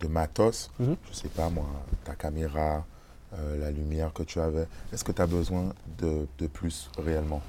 de 0.00 0.06
matos, 0.06 0.70
Mhm. 0.78 0.94
je 1.10 1.16
sais 1.16 1.28
pas 1.28 1.50
moi, 1.50 1.66
ta 2.04 2.14
caméra, 2.14 2.84
la 3.60 3.70
lumière 3.70 4.12
que 4.14 4.22
tu 4.22 4.38
avais, 4.40 4.66
est-ce 4.92 5.02
que 5.04 5.12
tu 5.12 5.20
as 5.20 5.26
besoin 5.26 5.64
de, 5.98 6.26
de 6.38 6.46
plus 6.46 6.88
réellement? 6.96 7.42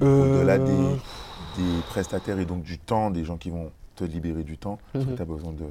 Au-delà 0.00 0.58
des, 0.58 0.72
des 1.58 1.80
prestataires 1.90 2.38
et 2.38 2.44
donc 2.46 2.62
du 2.62 2.78
temps, 2.78 3.10
des 3.10 3.24
gens 3.24 3.36
qui 3.36 3.50
vont 3.50 3.70
te 4.00 4.04
libérer 4.10 4.42
du 4.44 4.56
temps, 4.58 4.78
est-ce 4.94 5.04
que 5.04 5.10
Mhm. 5.10 5.16
tu 5.16 5.22
as 5.22 5.24
besoin 5.26 5.52
de 5.52 5.64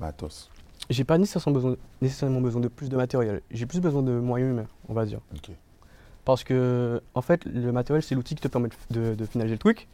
matos 0.00 0.50
J'ai 0.90 1.04
pas 1.04 1.18
nécessairement 1.18 1.54
besoin, 1.60 1.76
nécessairement 2.02 2.40
besoin 2.40 2.60
de 2.60 2.68
plus 2.68 2.88
de 2.88 2.96
matériel. 2.96 3.40
J'ai 3.50 3.66
plus 3.66 3.80
besoin 3.80 4.02
de 4.02 4.12
moyens 4.12 4.50
humains, 4.52 4.66
on 4.88 4.94
va 4.94 5.04
dire. 5.06 5.20
Parce 6.24 6.42
que, 6.44 7.00
en 7.14 7.22
fait, 7.22 7.44
le 7.44 7.70
matériel, 7.72 8.02
c'est 8.02 8.14
l'outil 8.16 8.34
qui 8.34 8.42
te 8.42 8.48
permet 8.48 8.68
de, 8.90 9.10
de- 9.10 9.14
de 9.14 9.24
finaliser 9.26 9.54
le 9.54 9.58
truc. 9.60 9.86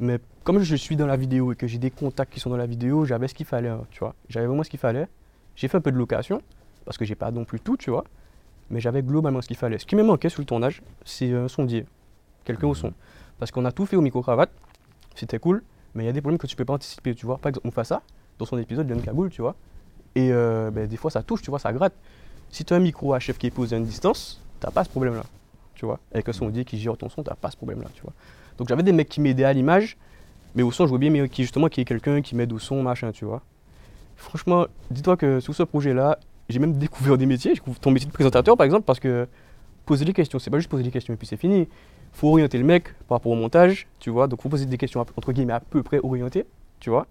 Mais 0.00 0.18
comme 0.44 0.60
je 0.60 0.74
suis 0.76 0.96
dans 0.96 1.06
la 1.06 1.16
vidéo 1.16 1.52
et 1.52 1.56
que 1.56 1.66
j'ai 1.66 1.78
des 1.78 1.90
contacts 1.90 2.32
qui 2.32 2.40
sont 2.40 2.50
dans 2.50 2.56
la 2.56 2.66
vidéo, 2.66 3.04
j'avais 3.04 3.28
ce 3.28 3.34
qu'il 3.34 3.46
fallait, 3.46 3.68
hein, 3.68 3.82
tu 3.90 4.00
vois. 4.00 4.14
J'avais 4.28 4.46
vraiment 4.46 4.62
ce 4.64 4.70
qu'il 4.70 4.80
fallait. 4.80 5.06
J'ai 5.56 5.68
fait 5.68 5.76
un 5.76 5.80
peu 5.80 5.92
de 5.92 5.98
location, 5.98 6.42
parce 6.84 6.96
que 6.98 7.04
j'ai 7.04 7.14
pas 7.14 7.30
non 7.30 7.44
plus 7.44 7.60
tout, 7.60 7.76
tu 7.76 7.90
vois. 7.90 8.04
Mais 8.70 8.80
j'avais 8.80 9.02
globalement 9.02 9.42
ce 9.42 9.46
qu'il 9.48 9.56
fallait. 9.56 9.78
Ce 9.78 9.86
qui 9.86 9.94
me 9.96 10.02
manquait 10.02 10.28
sur 10.28 10.40
le 10.40 10.46
tournage, 10.46 10.82
c'est 11.04 11.32
un 11.32 11.48
sondier, 11.48 11.86
quelqu'un 12.44 12.68
au 12.68 12.74
son. 12.74 12.92
Parce 13.38 13.50
qu'on 13.52 13.64
a 13.64 13.72
tout 13.72 13.84
fait 13.86 13.96
au 13.96 14.00
micro-cravate, 14.00 14.50
c'était 15.14 15.38
cool, 15.38 15.62
mais 15.94 16.04
il 16.04 16.06
y 16.06 16.10
a 16.10 16.12
des 16.12 16.20
problèmes 16.20 16.38
que 16.38 16.46
tu 16.46 16.56
peux 16.56 16.64
pas 16.64 16.74
anticiper, 16.74 17.14
tu 17.14 17.26
vois. 17.26 17.38
Par 17.38 17.50
exemple, 17.50 17.66
Mufasa, 17.66 18.02
dans 18.38 18.46
son 18.46 18.58
épisode, 18.58 18.88
il 18.88 18.96
y 18.96 19.02
cagoule, 19.02 19.30
tu 19.30 19.42
vois. 19.42 19.56
Et 20.14 20.30
euh, 20.32 20.70
ben, 20.70 20.86
des 20.86 20.96
fois, 20.96 21.10
ça 21.10 21.22
touche, 21.22 21.42
tu 21.42 21.50
vois, 21.50 21.58
ça 21.58 21.72
gratte. 21.72 21.94
Si 22.50 22.64
tu 22.64 22.72
as 22.72 22.76
un 22.76 22.80
micro 22.80 23.16
HF 23.16 23.38
qui 23.38 23.46
est 23.46 23.50
posé 23.50 23.76
à 23.76 23.78
une 23.78 23.84
distance, 23.84 24.40
t'as 24.58 24.70
pas 24.70 24.84
ce 24.84 24.88
problème-là, 24.88 25.22
tu 25.74 25.84
vois. 25.84 26.00
Avec 26.12 26.28
un 26.28 26.32
sondier 26.32 26.64
qui 26.64 26.78
gère 26.78 26.96
ton 26.96 27.08
son, 27.08 27.22
t'as 27.22 27.34
pas 27.34 27.50
ce 27.50 27.56
problème-là, 27.56 27.88
tu 27.94 28.02
vois. 28.02 28.12
Donc 28.58 28.68
j'avais 28.68 28.82
des 28.82 28.92
mecs 28.92 29.08
qui 29.08 29.20
m'aidaient 29.20 29.44
à 29.44 29.52
l'image, 29.52 29.96
mais 30.54 30.62
au 30.62 30.72
son, 30.72 30.84
je 30.84 30.90
vois 30.90 30.98
bien 30.98 31.10
mais 31.10 31.28
qui, 31.28 31.42
justement 31.42 31.68
qu'il 31.68 31.80
y 31.80 31.82
ait 31.82 31.86
quelqu'un 31.86 32.22
qui 32.22 32.34
m'aide 32.34 32.52
au 32.52 32.58
son, 32.58 32.82
machin, 32.82 33.12
tu 33.12 33.24
vois. 33.24 33.42
Franchement, 34.16 34.66
dis-toi 34.90 35.16
que 35.16 35.40
sur 35.40 35.54
ce 35.54 35.62
projet-là, 35.62 36.18
j'ai 36.48 36.58
même 36.58 36.72
découvert 36.78 37.16
des 37.16 37.26
métiers. 37.26 37.54
J'ai 37.54 37.62
ton 37.80 37.90
métier 37.90 38.08
de 38.08 38.12
présentateur, 38.12 38.56
par 38.56 38.64
exemple, 38.64 38.84
parce 38.84 39.00
que 39.00 39.28
poser 39.86 40.04
des 40.04 40.12
questions, 40.12 40.38
c'est 40.38 40.50
pas 40.50 40.58
juste 40.58 40.70
poser 40.70 40.82
des 40.82 40.90
questions 40.90 41.14
et 41.14 41.16
puis 41.16 41.26
c'est 41.26 41.36
fini. 41.36 41.68
Faut 42.12 42.28
orienter 42.28 42.58
le 42.58 42.64
mec 42.64 42.94
par 43.08 43.16
rapport 43.18 43.32
au 43.32 43.36
montage, 43.36 43.86
tu 43.98 44.10
vois. 44.10 44.26
Donc 44.26 44.42
faut 44.42 44.48
poser 44.48 44.66
des 44.66 44.78
questions, 44.78 45.00
entre 45.00 45.32
guillemets, 45.32 45.52
à 45.52 45.60
peu 45.60 45.82
près 45.82 46.00
orientées, 46.02 46.46
tu 46.80 46.90
vois. 46.90 47.06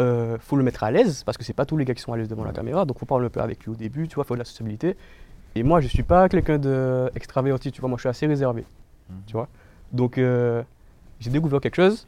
Euh, 0.00 0.38
faut 0.40 0.56
le 0.56 0.62
mettre 0.62 0.82
à 0.84 0.90
l'aise, 0.90 1.22
parce 1.24 1.36
que 1.36 1.44
c'est 1.44 1.52
pas 1.52 1.66
tous 1.66 1.76
les 1.76 1.84
gars 1.84 1.94
qui 1.94 2.00
sont 2.02 2.12
à 2.12 2.16
l'aise 2.16 2.28
devant 2.28 2.44
la 2.44 2.52
caméra, 2.52 2.84
donc 2.86 2.98
faut 2.98 3.06
parler 3.06 3.26
un 3.26 3.30
peu 3.30 3.40
avec 3.40 3.62
lui 3.64 3.70
au 3.72 3.74
début, 3.74 4.08
tu 4.08 4.14
vois, 4.14 4.24
faut 4.24 4.34
de 4.34 4.38
la 4.38 4.44
sociabilité. 4.46 4.96
Et 5.54 5.62
moi, 5.62 5.80
je 5.80 5.88
suis 5.88 6.02
pas 6.02 6.28
quelqu'un 6.28 6.58
d'extraverti, 6.58 7.70
tu 7.72 7.80
vois, 7.80 7.88
moi 7.90 7.96
je 7.98 8.02
suis 8.02 8.08
assez 8.08 8.26
réservé, 8.26 8.64
tu 9.26 9.32
vois. 9.34 9.48
Donc 9.92 10.16
euh, 10.18 10.62
j'ai 11.18 11.30
découvert 11.30 11.60
quelque 11.60 11.74
chose. 11.76 12.06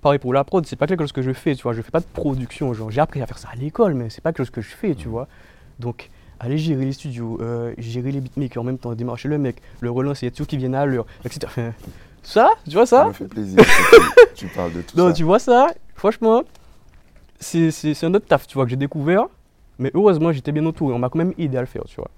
Pareil 0.00 0.18
pour 0.18 0.32
la 0.32 0.42
prod, 0.44 0.64
c'est 0.66 0.76
pas 0.76 0.86
quelque 0.86 1.00
chose 1.02 1.12
que 1.12 1.22
je 1.22 1.32
fais, 1.32 1.54
tu 1.54 1.62
vois, 1.62 1.72
je 1.74 1.82
fais 1.82 1.90
pas 1.90 2.00
de 2.00 2.06
production, 2.06 2.72
genre 2.72 2.90
j'ai 2.90 3.00
appris 3.00 3.20
à 3.20 3.26
faire 3.26 3.38
ça 3.38 3.48
à 3.52 3.56
l'école, 3.56 3.94
mais 3.94 4.10
c'est 4.10 4.20
pas 4.20 4.30
quelque 4.32 4.38
chose 4.38 4.50
que 4.50 4.60
je 4.60 4.68
fais, 4.74 4.94
tu 4.94 5.06
Mhm. 5.06 5.12
vois. 5.12 5.28
Donc 5.80 6.10
aller 6.40 6.58
gérer 6.58 6.84
les 6.84 6.92
studios, 6.92 7.38
euh, 7.40 7.74
gérer 7.78 8.12
les 8.12 8.20
beatmakers 8.20 8.62
en 8.62 8.64
même 8.66 8.78
temps, 8.78 8.94
démarcher 8.94 9.28
le 9.28 9.38
mec, 9.38 9.60
le 9.80 9.90
relancer, 9.90 10.26
être 10.26 10.36
sûr 10.36 10.46
qu'il 10.46 10.58
vienne 10.58 10.74
à 10.74 10.86
l'heure, 10.86 11.06
etc. 11.24 11.52
Ça, 12.22 12.50
tu 12.68 12.72
vois 12.74 12.84
Ça 12.86 13.02
ça 13.02 13.08
me 13.08 13.12
fait 13.12 13.24
plaisir 13.26 13.56
que 13.58 14.34
tu, 14.34 14.46
tu 14.46 14.54
parles 14.54 14.72
de 14.72 14.82
tout 14.82 14.96
Non, 14.96 15.08
ça. 15.08 15.12
tu 15.14 15.22
vois 15.24 15.38
ça, 15.38 15.68
franchement, 15.94 16.42
c'est 17.40 18.04
un 18.04 18.12
autre 18.14 18.26
taf, 18.26 18.46
tu 18.46 18.54
vois, 18.54 18.64
que 18.64 18.70
j'ai 18.70 18.76
découvert, 18.76 19.26
mais 19.78 19.90
heureusement 19.94 20.32
j'étais 20.32 20.52
bien 20.52 20.66
entouré, 20.66 20.92
on 20.92 20.98
m'a 20.98 21.08
quand 21.08 21.18
même 21.18 21.32
aidé 21.38 21.56
à 21.56 21.60
le 21.60 21.66
faire, 21.66 21.84
tu 21.86 21.96
vois. 21.96 22.10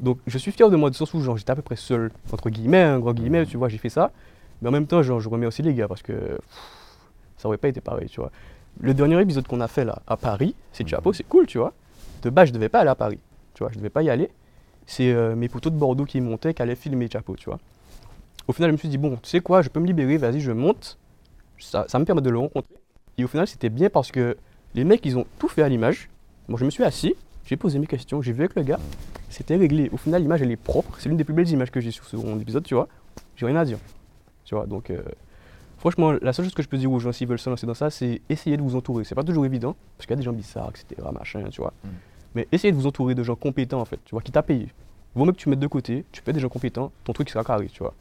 Donc 0.00 0.18
je 0.26 0.38
suis 0.38 0.52
fier 0.52 0.70
de 0.70 0.76
moi, 0.76 0.90
de 0.90 0.94
sens 0.94 1.12
où 1.14 1.20
genre 1.20 1.36
j'étais 1.36 1.50
à 1.50 1.56
peu 1.56 1.62
près 1.62 1.76
seul, 1.76 2.10
entre 2.32 2.50
guillemets, 2.50 2.82
un 2.82 2.98
gros 3.00 3.12
guillemets, 3.14 3.46
tu 3.46 3.56
vois, 3.56 3.68
j'ai 3.68 3.78
fait 3.78 3.88
ça. 3.88 4.12
Mais 4.62 4.68
en 4.68 4.72
même 4.72 4.86
temps, 4.86 5.02
genre, 5.02 5.18
je 5.20 5.28
remets 5.28 5.46
aussi 5.46 5.62
les 5.62 5.74
gars 5.74 5.88
parce 5.88 6.02
que 6.02 6.12
pff, 6.12 6.38
ça 7.36 7.48
aurait 7.48 7.56
pas 7.58 7.68
été 7.68 7.80
pareil, 7.80 8.08
tu 8.08 8.20
vois. 8.20 8.30
Le 8.80 8.94
dernier 8.94 9.20
épisode 9.20 9.46
qu'on 9.48 9.60
a 9.60 9.68
fait 9.68 9.84
là, 9.84 10.02
à 10.06 10.16
Paris, 10.16 10.54
c'est 10.72 10.84
Mhm. 10.84 10.90
Chapeau, 10.90 11.12
c'est 11.12 11.24
cool, 11.24 11.46
tu 11.46 11.58
vois. 11.58 11.72
De 12.22 12.30
base, 12.30 12.48
je 12.48 12.52
devais 12.52 12.68
pas 12.68 12.80
aller 12.80 12.90
à 12.90 12.94
Paris, 12.94 13.18
tu 13.58 13.64
vois, 13.64 13.72
je 13.72 13.78
devais 13.78 13.90
pas 13.90 14.04
y 14.04 14.08
aller. 14.08 14.30
C'est 14.86 15.10
euh, 15.12 15.34
mes 15.34 15.48
poteaux 15.48 15.70
de 15.70 15.74
Bordeaux 15.74 16.04
qui 16.04 16.20
montaient, 16.20 16.54
qui 16.54 16.62
allaient 16.62 16.76
filmer 16.76 17.10
Chapeau, 17.10 17.34
tu 17.34 17.46
vois. 17.46 17.58
Au 18.46 18.52
final, 18.52 18.70
je 18.70 18.72
me 18.74 18.78
suis 18.78 18.88
dit, 18.88 18.98
bon, 18.98 19.18
tu 19.20 19.28
sais 19.28 19.40
quoi, 19.40 19.62
je 19.62 19.68
peux 19.68 19.80
me 19.80 19.86
libérer, 19.86 20.16
vas-y, 20.16 20.40
je 20.40 20.52
monte. 20.52 20.96
Ça, 21.58 21.84
ça 21.88 21.98
me 21.98 22.04
permet 22.04 22.22
de 22.22 22.30
le 22.30 22.38
rencontrer. 22.38 22.76
Et 23.18 23.24
au 23.24 23.26
final, 23.26 23.48
c'était 23.48 23.68
bien 23.68 23.90
parce 23.90 24.12
que 24.12 24.36
les 24.76 24.84
mecs, 24.84 25.04
ils 25.04 25.18
ont 25.18 25.26
tout 25.40 25.48
fait 25.48 25.62
à 25.62 25.68
l'image. 25.68 26.08
Moi, 26.46 26.56
je 26.56 26.64
me 26.64 26.70
suis 26.70 26.84
assis, 26.84 27.16
j'ai 27.46 27.56
posé 27.56 27.80
mes 27.80 27.88
questions, 27.88 28.22
j'ai 28.22 28.30
vu 28.30 28.42
avec 28.42 28.54
le 28.54 28.62
gars, 28.62 28.78
c'était 29.28 29.56
réglé. 29.56 29.90
Au 29.92 29.96
final, 29.96 30.22
l'image, 30.22 30.40
elle 30.40 30.52
est 30.52 30.56
propre. 30.56 30.94
C'est 31.00 31.08
l'une 31.08 31.18
des 31.18 31.24
plus 31.24 31.34
belles 31.34 31.50
images 31.50 31.72
que 31.72 31.80
j'ai 31.80 31.90
sur 31.90 32.24
mon 32.24 32.38
épisode, 32.38 32.62
tu 32.62 32.76
vois. 32.76 32.86
J'ai 33.34 33.46
rien 33.46 33.56
à 33.56 33.64
dire. 33.64 33.78
Tu 34.44 34.54
vois, 34.54 34.66
donc, 34.66 34.90
euh, 34.90 35.02
franchement, 35.78 36.12
la 36.22 36.32
seule 36.32 36.44
chose 36.44 36.54
que 36.54 36.62
je 36.62 36.68
peux 36.68 36.78
dire 36.78 36.92
aux 36.92 37.00
gens 37.00 37.10
s'ils 37.10 37.26
veulent 37.26 37.40
se 37.40 37.50
lancer 37.50 37.66
dans 37.66 37.74
ça, 37.74 37.90
c'est 37.90 38.22
essayer 38.28 38.56
de 38.56 38.62
vous 38.62 38.76
entourer. 38.76 39.02
C'est 39.02 39.16
pas 39.16 39.24
toujours 39.24 39.46
évident, 39.46 39.74
parce 39.96 40.06
qu'il 40.06 40.12
y 40.12 40.14
a 40.14 40.18
des 40.18 40.22
gens 40.22 40.32
bizarres, 40.32 40.70
etc., 40.70 41.02
machin, 41.12 41.42
tu 41.50 41.60
vois. 41.60 41.72
Mm. 41.82 41.88
Mais 42.38 42.46
essayez 42.52 42.70
de 42.70 42.76
vous 42.76 42.86
entourer 42.86 43.16
de 43.16 43.24
gens 43.24 43.34
compétents, 43.34 43.80
en 43.80 43.84
fait, 43.84 43.98
tu 44.04 44.12
vois, 44.14 44.22
qui 44.22 44.30
t'a 44.30 44.44
payé. 44.44 44.68
Vaut 45.16 45.24
mieux 45.24 45.32
que 45.32 45.38
tu 45.38 45.48
mettes 45.48 45.58
de 45.58 45.66
côté, 45.66 46.04
tu 46.12 46.22
fais 46.22 46.32
des 46.32 46.38
gens 46.38 46.48
compétents, 46.48 46.92
ton 47.02 47.12
truc 47.12 47.28
sera 47.30 47.42
carré, 47.42 47.66
tu 47.66 47.80
vois. 47.82 47.94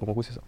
Donc, 0.00 0.08
en 0.08 0.12
gros, 0.12 0.22
c'est 0.22 0.32
ça. 0.32 0.40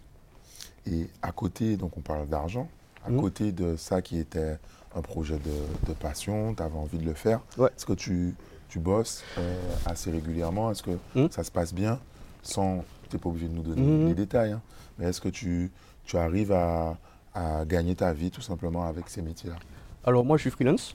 Et 0.87 1.07
à 1.21 1.31
côté, 1.31 1.77
donc 1.77 1.95
on 1.99 2.01
parle 2.01 2.27
d'argent, 2.27 2.69
à 3.05 3.11
Mhm. 3.11 3.21
côté 3.21 3.53
de 3.53 3.77
ça 3.77 4.01
qui 4.01 4.19
était 4.19 4.57
un 4.95 5.03
projet 5.03 5.35
de, 5.39 5.89
de 5.89 5.93
passion, 5.93 6.55
tu 6.55 6.63
avais 6.63 6.75
envie 6.79 6.97
de 6.97 7.05
le 7.05 7.13
faire, 7.13 7.41
Ouais. 7.59 7.69
est-ce 7.77 7.85
que 7.85 7.93
tu, 7.93 8.35
tu 8.71 8.79
bosses 8.79 9.25
euh, 9.37 9.55
assez 9.85 10.11
régulièrement? 10.11 10.71
Est-ce 10.71 10.83
que 10.83 10.97
Mhm. 11.15 11.31
ça 11.31 11.45
se 11.45 11.51
passe 11.51 11.75
bien? 11.75 11.99
Sans, 12.43 12.83
tu 13.11 13.17
n'es 13.17 13.21
pas 13.21 13.29
obligé 13.29 13.47
de 13.49 13.53
nous 13.55 13.63
donner 13.63 13.83
Mhm. 13.83 14.07
les 14.09 14.15
détails, 14.15 14.53
hein, 14.53 14.63
mais 14.99 15.05
est-ce 15.05 15.21
que 15.21 15.29
tu, 15.29 15.71
tu 16.07 16.17
arrives 16.17 16.53
à, 16.53 16.97
à 17.35 17.67
gagner 17.67 17.95
ta 17.95 18.15
vie 18.15 18.31
tout 18.31 18.41
simplement 18.41 18.87
avec 18.87 19.11
ces 19.11 19.21
métiers-là? 19.21 19.57
Alors 20.03 20.25
moi 20.25 20.39
je 20.39 20.43
suis 20.43 20.51
freelance, 20.51 20.95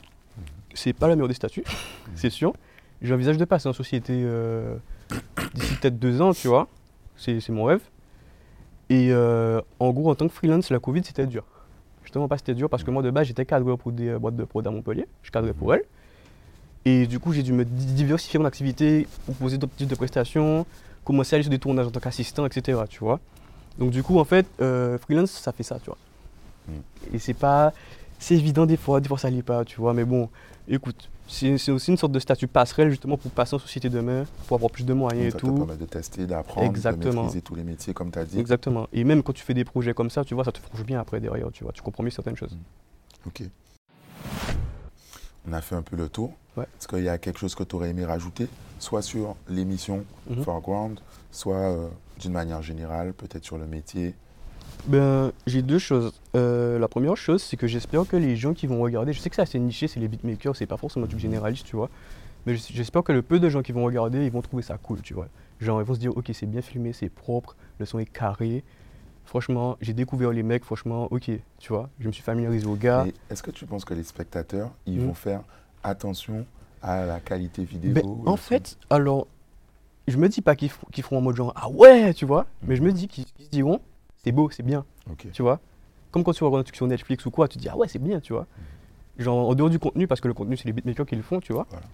c'est 0.75 0.93
pas 0.93 1.07
la 1.07 1.15
meilleure 1.15 1.27
des 1.27 1.33
statuts, 1.33 1.63
c'est 2.15 2.29
sûr. 2.29 2.53
J'envisage 3.01 3.37
de 3.37 3.45
passer 3.45 3.67
en 3.67 3.73
société 3.73 4.13
euh, 4.15 4.75
d'ici 5.55 5.75
peut-être 5.75 5.97
deux 5.99 6.21
ans, 6.21 6.33
tu 6.33 6.47
vois. 6.47 6.67
C'est 7.17 7.39
c'est 7.39 7.51
mon 7.51 7.63
rêve. 7.65 7.81
Et 8.89 9.07
euh, 9.11 9.61
en 9.79 9.91
gros, 9.91 10.09
en 10.11 10.15
tant 10.15 10.27
que 10.27 10.33
freelance, 10.33 10.69
la 10.69 10.79
Covid 10.79 11.03
c'était 11.03 11.25
dur. 11.27 11.43
Justement 12.03 12.27
pas 12.27 12.37
c'était 12.37 12.53
dur 12.53 12.69
parce 12.69 12.83
que 12.83 12.91
moi 12.91 13.01
de 13.01 13.09
base 13.09 13.27
j'étais 13.27 13.45
cadreur 13.45 13.77
pour 13.77 13.91
des 13.91 14.09
euh, 14.09 14.19
boîtes 14.19 14.35
de 14.35 14.43
prod 14.43 14.65
à 14.67 14.71
Montpellier, 14.71 15.07
je 15.23 15.31
cadrais 15.31 15.53
pour 15.53 15.73
elles. 15.73 15.83
Et 16.85 17.05
du 17.07 17.19
coup 17.19 17.31
j'ai 17.31 17.43
dû 17.43 17.53
me 17.53 17.63
di- 17.63 17.93
diversifier 17.93 18.39
mon 18.39 18.45
activité, 18.45 19.07
proposer 19.25 19.57
d'autres 19.57 19.75
types 19.75 19.87
de 19.87 19.95
prestations, 19.95 20.65
commencer 21.05 21.35
à 21.35 21.37
aller 21.37 21.43
sur 21.43 21.51
des 21.51 21.59
tournages 21.59 21.87
en 21.87 21.91
tant 21.91 21.99
qu'assistant, 21.99 22.45
etc. 22.45 22.81
Tu 22.89 22.99
vois. 22.99 23.19
Donc 23.77 23.91
du 23.91 24.03
coup 24.03 24.19
en 24.19 24.25
fait, 24.25 24.45
euh, 24.61 24.97
freelance 24.97 25.31
ça 25.31 25.51
fait 25.53 25.63
ça, 25.63 25.79
tu 25.79 25.85
vois. 25.85 25.97
Et 27.13 27.19
c'est 27.19 27.33
pas 27.33 27.71
c'est 28.21 28.35
évident 28.35 28.65
des 28.65 28.77
fois, 28.77 29.01
des 29.01 29.07
fois 29.07 29.17
ça 29.17 29.29
l'est 29.29 29.41
pas, 29.41 29.65
tu 29.65 29.77
vois. 29.81 29.93
Mais 29.93 30.05
bon, 30.05 30.29
écoute, 30.67 31.09
c'est 31.27 31.71
aussi 31.71 31.91
une 31.91 31.97
sorte 31.97 32.11
de 32.11 32.19
statut 32.19 32.47
passerelle 32.47 32.89
justement 32.89 33.17
pour 33.17 33.31
passer 33.31 33.55
en 33.55 33.59
société 33.59 33.89
demain, 33.89 34.25
pour 34.47 34.55
avoir 34.55 34.69
plus 34.71 34.83
de 34.85 34.93
moyens 34.93 35.25
et 35.27 35.31
Ça 35.31 35.37
te 35.37 35.45
tout. 35.45 35.53
permet 35.55 35.75
de 35.77 35.85
tester, 35.85 36.25
d'apprendre, 36.27 36.71
de 36.71 36.89
maîtriser 37.05 37.41
tous 37.41 37.55
les 37.55 37.63
métiers 37.63 37.93
comme 37.93 38.11
tu 38.11 38.19
as 38.19 38.25
dit. 38.25 38.39
Exactement. 38.39 38.87
Et 38.93 39.03
même 39.03 39.23
quand 39.23 39.33
tu 39.33 39.43
fais 39.43 39.53
des 39.55 39.65
projets 39.65 39.93
comme 39.93 40.09
ça, 40.09 40.23
tu 40.23 40.35
vois, 40.35 40.43
ça 40.45 40.51
te 40.51 40.59
forge 40.59 40.83
bien 40.85 40.99
après 40.99 41.19
derrière, 41.19 41.51
tu 41.51 41.63
vois. 41.63 41.73
Tu 41.73 41.81
comprends 41.81 42.03
mieux 42.03 42.09
certaines 42.11 42.35
choses. 42.37 42.55
Ok. 43.25 43.41
On 45.47 45.53
a 45.53 45.61
fait 45.61 45.75
un 45.75 45.81
peu 45.81 45.95
le 45.95 46.07
tour. 46.07 46.33
Ouais. 46.55 46.65
Est-ce 46.79 46.87
qu'il 46.87 47.03
y 47.03 47.09
a 47.09 47.17
quelque 47.17 47.39
chose 47.39 47.55
que 47.55 47.63
tu 47.63 47.75
aurais 47.75 47.89
aimé 47.89 48.05
rajouter, 48.05 48.47
soit 48.77 49.01
sur 49.01 49.35
l'émission 49.49 50.03
Mhm. 50.29 50.43
Foreground, 50.43 50.99
soit 51.31 51.55
euh, 51.55 51.87
d'une 52.19 52.33
manière 52.33 52.61
générale, 52.61 53.13
peut-être 53.13 53.43
sur 53.43 53.57
le 53.57 53.65
métier 53.65 54.13
Ben, 54.87 55.31
j'ai 55.45 55.61
deux 55.61 55.79
choses. 55.79 56.11
Euh, 56.35 56.79
la 56.79 56.87
première 56.87 57.15
chose, 57.17 57.41
c'est 57.43 57.57
que 57.57 57.67
j'espère 57.67 58.07
que 58.07 58.17
les 58.17 58.35
gens 58.35 58.53
qui 58.53 58.67
vont 58.67 58.81
regarder, 58.81 59.13
je 59.13 59.19
sais 59.19 59.29
que 59.29 59.35
c'est 59.35 59.41
assez 59.43 59.59
niché, 59.59 59.87
c'est 59.87 59.99
les 59.99 60.07
beatmakers, 60.07 60.55
c'est 60.55 60.65
pas 60.65 60.77
forcément 60.77 61.05
un 61.05 61.07
truc 61.07 61.19
généraliste, 61.19 61.65
tu 61.67 61.75
vois. 61.75 61.89
Mais 62.45 62.55
j'espère 62.55 63.03
que 63.03 63.11
le 63.11 63.21
peu 63.21 63.39
de 63.39 63.47
gens 63.49 63.61
qui 63.61 63.71
vont 63.71 63.83
regarder, 63.85 64.25
ils 64.25 64.31
vont 64.31 64.41
trouver 64.41 64.63
ça 64.63 64.77
cool, 64.77 65.01
tu 65.01 65.13
vois. 65.13 65.27
Genre, 65.59 65.79
ils 65.79 65.85
vont 65.85 65.93
se 65.93 65.99
dire, 65.99 66.15
ok, 66.17 66.31
c'est 66.33 66.47
bien 66.47 66.61
filmé, 66.63 66.91
c'est 66.93 67.09
propre, 67.09 67.55
le 67.79 67.85
son 67.85 67.99
est 67.99 68.05
carré. 68.11 68.63
Franchement, 69.25 69.77
j'ai 69.81 69.93
découvert 69.93 70.31
les 70.31 70.41
mecs, 70.41 70.65
franchement, 70.65 71.07
ok, 71.11 71.29
tu 71.59 71.71
vois. 71.71 71.89
Je 71.99 72.07
me 72.07 72.11
suis 72.11 72.23
familiarisé 72.23 72.65
aux 72.65 72.75
gars. 72.75 73.05
Est-ce 73.29 73.43
que 73.43 73.51
tu 73.51 73.67
penses 73.67 73.85
que 73.85 73.93
les 73.93 74.03
spectateurs, 74.03 74.71
ils 74.87 74.99
Mhm. 74.99 75.05
vont 75.07 75.13
faire 75.13 75.41
attention 75.83 76.45
à 76.81 77.05
la 77.05 77.19
qualité 77.19 77.63
vidéo 77.63 77.93
Ben, 77.93 78.03
en 78.25 78.35
fait, 78.37 78.77
alors, 78.89 79.27
je 80.07 80.17
me 80.17 80.27
dis 80.27 80.41
pas 80.41 80.55
qu'ils 80.55 80.71
qu'ils 80.91 81.03
feront 81.03 81.19
en 81.19 81.21
mode 81.21 81.35
genre, 81.35 81.53
ah 81.55 81.69
ouais, 81.69 82.15
tu 82.15 82.25
vois. 82.25 82.47
Mais 82.67 82.75
je 82.75 82.81
me 82.81 82.91
dis 82.91 83.07
qu'ils 83.07 83.25
qu'ils 83.25 83.45
se 83.45 83.51
diront, 83.51 83.79
c'est 84.23 84.31
beau, 84.31 84.49
c'est 84.49 84.63
bien. 84.63 84.85
Tu 85.33 85.41
vois. 85.41 85.59
Comme 86.11 86.23
quand 86.23 86.33
tu 86.33 86.43
regardes 86.43 86.61
un 86.61 86.63
truc 86.63 86.75
sur 86.75 86.87
Netflix 86.87 87.25
ou 87.25 87.31
quoi, 87.31 87.47
tu 87.47 87.57
te 87.57 87.61
dis 87.61 87.69
ah 87.69 87.77
ouais 87.77 87.87
c'est 87.87 87.99
bien, 87.99 88.19
tu 88.19 88.33
vois. 88.33 88.47
Genre 89.17 89.49
en 89.49 89.55
dehors 89.55 89.69
du 89.69 89.79
contenu, 89.79 90.07
parce 90.07 90.21
que 90.21 90.27
le 90.27 90.33
contenu 90.33 90.57
c'est 90.57 90.65
les 90.65 90.73
beatmakers 90.73 91.05
qui 91.05 91.15
le 91.15 91.21
font, 91.21 91.39
tu 91.39 91.53
vois. 91.53 91.67
Voilà. 91.69 91.85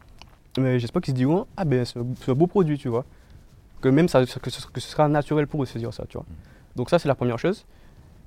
Mais 0.60 0.80
j'espère 0.80 1.02
qu'ils 1.02 1.14
se 1.14 1.18
diront 1.18 1.46
ah 1.56 1.66
ben 1.66 1.86
c'est 1.86 2.00
un, 2.00 2.34
beau 2.34 2.48
produit, 2.48 2.78
tu 2.78 2.90
vois. 2.90 3.06
Que 3.82 3.90
même 3.90 4.08
ça, 4.08 4.26
que, 4.26 4.50
ce, 4.50 4.66
que 4.68 4.80
ce 4.80 4.90
sera 4.90 5.08
naturel 5.08 5.46
pour 5.48 5.62
eux 5.62 5.66
de 5.66 5.70
se 5.70 5.78
dire 5.78 5.94
ça, 5.94 6.06
tu 6.08 6.18
vois. 6.18 6.26
Donc 6.76 6.90
ça 6.90 7.00
c'est 7.00 7.08
la 7.08 7.16
première 7.16 7.40
chose. 7.40 7.66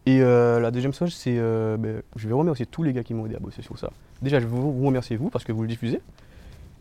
Et 0.06 0.22
euh, 0.22 0.60
la 0.60 0.70
deuxième 0.70 0.94
chose 0.94 1.12
c'est, 1.12 1.36
euh, 1.38 1.76
ben, 1.76 2.02
je 2.16 2.26
vais 2.26 2.34
remercier 2.34 2.66
tous 2.66 2.82
les 2.82 2.92
gars 2.92 3.02
qui 3.02 3.14
m'ont 3.14 3.26
aidé 3.26 3.36
à 3.36 3.40
bosser 3.40 3.62
sur 3.62 3.78
ça. 3.78 3.90
Déjà 4.22 4.38
je 4.40 4.46
vais 4.46 4.50
vous, 4.50 4.72
vous 4.72 4.86
remercier 4.86 5.16
vous 5.16 5.28
parce 5.28 5.44
que 5.44 5.52
vous 5.52 5.62
le 5.62 5.68
diffusez. 5.68 6.00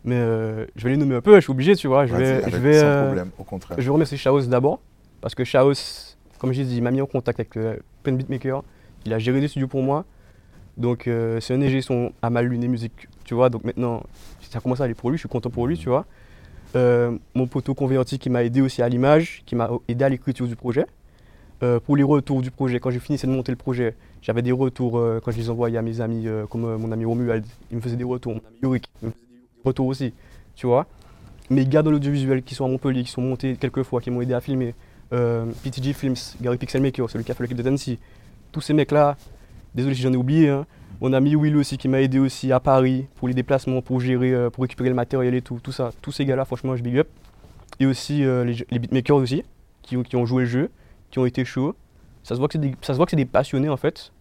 Mais 0.04 0.16
euh, 0.16 0.66
je 0.76 0.84
vais 0.84 0.90
les 0.90 0.96
nommer 0.96 1.16
un 1.16 1.20
peu, 1.20 1.34
je 1.36 1.40
suis 1.40 1.50
obligé, 1.50 1.76
tu 1.76 1.86
vois. 1.86 2.06
Je 2.06 2.14
vais, 2.14 2.42
je 2.50 2.56
vais, 2.56 2.80
sans 2.80 3.04
problème, 3.04 3.30
au 3.38 3.44
contraire. 3.44 3.78
je 3.78 3.84
vais 3.84 3.90
remercier 3.90 4.16
Chaos 4.16 4.40
d'abord, 4.42 4.80
parce 5.20 5.34
que 5.34 5.42
Chaos, 5.42 6.09
comme 6.40 6.52
j'ai 6.52 6.64
dit, 6.64 6.76
il 6.76 6.82
m'a 6.82 6.90
mis 6.90 7.02
en 7.02 7.06
contact 7.06 7.38
avec 7.38 7.56
euh, 7.56 7.76
plein 8.02 8.12
de 8.12 8.16
beatmakers. 8.16 8.64
Il 9.04 9.12
a 9.12 9.18
géré 9.18 9.40
des 9.40 9.48
studios 9.48 9.68
pour 9.68 9.82
moi. 9.82 10.04
Donc 10.76 11.02
c'est 11.40 11.52
un 11.52 11.80
son 11.82 12.12
à 12.22 12.30
ma 12.30 12.40
luné 12.40 12.66
musique, 12.66 13.08
tu 13.24 13.34
vois. 13.34 13.50
Donc 13.50 13.64
maintenant, 13.64 14.02
ça 14.40 14.60
commence 14.60 14.80
à 14.80 14.84
aller 14.84 14.94
pour 14.94 15.10
lui, 15.10 15.18
je 15.18 15.22
suis 15.22 15.28
content 15.28 15.50
pour 15.50 15.66
lui, 15.66 15.76
tu 15.76 15.90
vois. 15.90 16.06
Euh, 16.74 17.18
mon 17.34 17.46
poteau 17.46 17.74
converti 17.74 18.18
qui 18.18 18.30
m'a 18.30 18.44
aidé 18.44 18.62
aussi 18.62 18.80
à 18.80 18.88
l'image, 18.88 19.42
qui 19.44 19.56
m'a 19.56 19.68
aidé 19.88 20.04
à 20.04 20.08
l'écriture 20.08 20.46
du 20.46 20.56
projet. 20.56 20.86
Euh, 21.62 21.80
pour 21.80 21.96
les 21.96 22.02
retours 22.02 22.40
du 22.40 22.50
projet, 22.50 22.80
quand 22.80 22.90
j'ai 22.90 23.00
fini 23.00 23.18
de 23.18 23.26
monter 23.26 23.52
le 23.52 23.56
projet, 23.56 23.94
j'avais 24.22 24.40
des 24.40 24.52
retours 24.52 24.92
quand 25.22 25.30
je 25.30 25.36
les 25.36 25.50
envoyais 25.50 25.76
à 25.76 25.82
mes 25.82 26.00
amis, 26.00 26.26
comme 26.48 26.76
mon 26.76 26.92
ami 26.92 27.04
Romuald, 27.04 27.44
il 27.70 27.76
me 27.76 27.82
faisait 27.82 27.96
des 27.96 28.04
retours, 28.04 28.32
mon 28.32 28.40
ami 28.48 28.56
Yorick, 28.62 28.90
me 29.02 29.10
faisait 29.10 29.24
des 29.26 29.68
retours 29.68 29.86
aussi, 29.86 30.14
tu 30.54 30.66
vois. 30.66 30.86
Mes 31.50 31.66
gars 31.66 31.82
dans 31.82 31.90
l'audiovisuel 31.90 32.42
qui 32.42 32.54
sont 32.54 32.64
à 32.64 32.68
Montpellier, 32.68 33.02
qui 33.02 33.10
sont 33.10 33.20
montés 33.20 33.56
quelques 33.56 33.82
fois, 33.82 34.00
qui 34.00 34.10
m'ont 34.10 34.22
aidé 34.22 34.32
à 34.32 34.40
filmer, 34.40 34.74
euh, 35.12 35.46
PTG 35.62 35.92
Films, 35.92 36.14
Gary 36.40 36.56
Pixelmaker, 36.58 37.08
celui 37.10 37.24
qui 37.24 37.32
a 37.32 37.34
fait 37.34 37.42
l'équipe 37.44 37.56
de 37.58 37.62
Tennessee, 37.62 37.98
tous 38.52 38.60
ces 38.60 38.72
mecs-là, 38.74 39.16
désolé 39.74 39.94
si 39.94 40.02
j'en 40.02 40.12
ai 40.12 40.16
oublié, 40.16 40.48
hein. 40.48 40.66
mon 41.00 41.12
ami 41.12 41.34
Will 41.36 41.56
aussi 41.56 41.78
qui 41.78 41.88
m'a 41.88 42.00
aidé 42.00 42.18
aussi 42.18 42.52
à 42.52 42.60
Paris 42.60 43.06
pour 43.16 43.28
les 43.28 43.34
déplacements, 43.34 43.82
pour 43.82 44.00
gérer, 44.00 44.32
euh, 44.32 44.50
pour 44.50 44.62
récupérer 44.62 44.88
le 44.88 44.94
matériel 44.94 45.34
et 45.34 45.42
tout, 45.42 45.58
tout 45.62 45.72
ça, 45.72 45.90
tous 46.02 46.12
ces 46.12 46.24
gars-là, 46.24 46.44
franchement, 46.44 46.76
je 46.76 46.82
big 46.82 46.98
up. 46.98 47.08
Et 47.78 47.86
aussi 47.86 48.24
euh, 48.24 48.44
les, 48.44 48.56
les 48.70 48.78
beatmakers 48.78 49.16
aussi, 49.16 49.42
qui, 49.82 49.96
ont- 49.96 50.02
qui 50.02 50.16
ont 50.16 50.26
joué 50.26 50.42
le 50.42 50.48
jeu, 50.48 50.70
qui 51.10 51.18
ont 51.18 51.26
été 51.26 51.44
chauds. 51.44 51.74
Ça 52.22 52.34
se 52.34 52.38
voit 52.38 52.48
que 52.48 52.52
c'est 52.52 52.58
des, 52.58 52.74
ça 52.82 52.92
se 52.92 52.96
voit 52.98 53.06
que 53.06 53.10
c'est 53.10 53.16
des 53.16 53.24
passionnés 53.24 53.68
en 53.70 53.76
fait. 53.78 54.12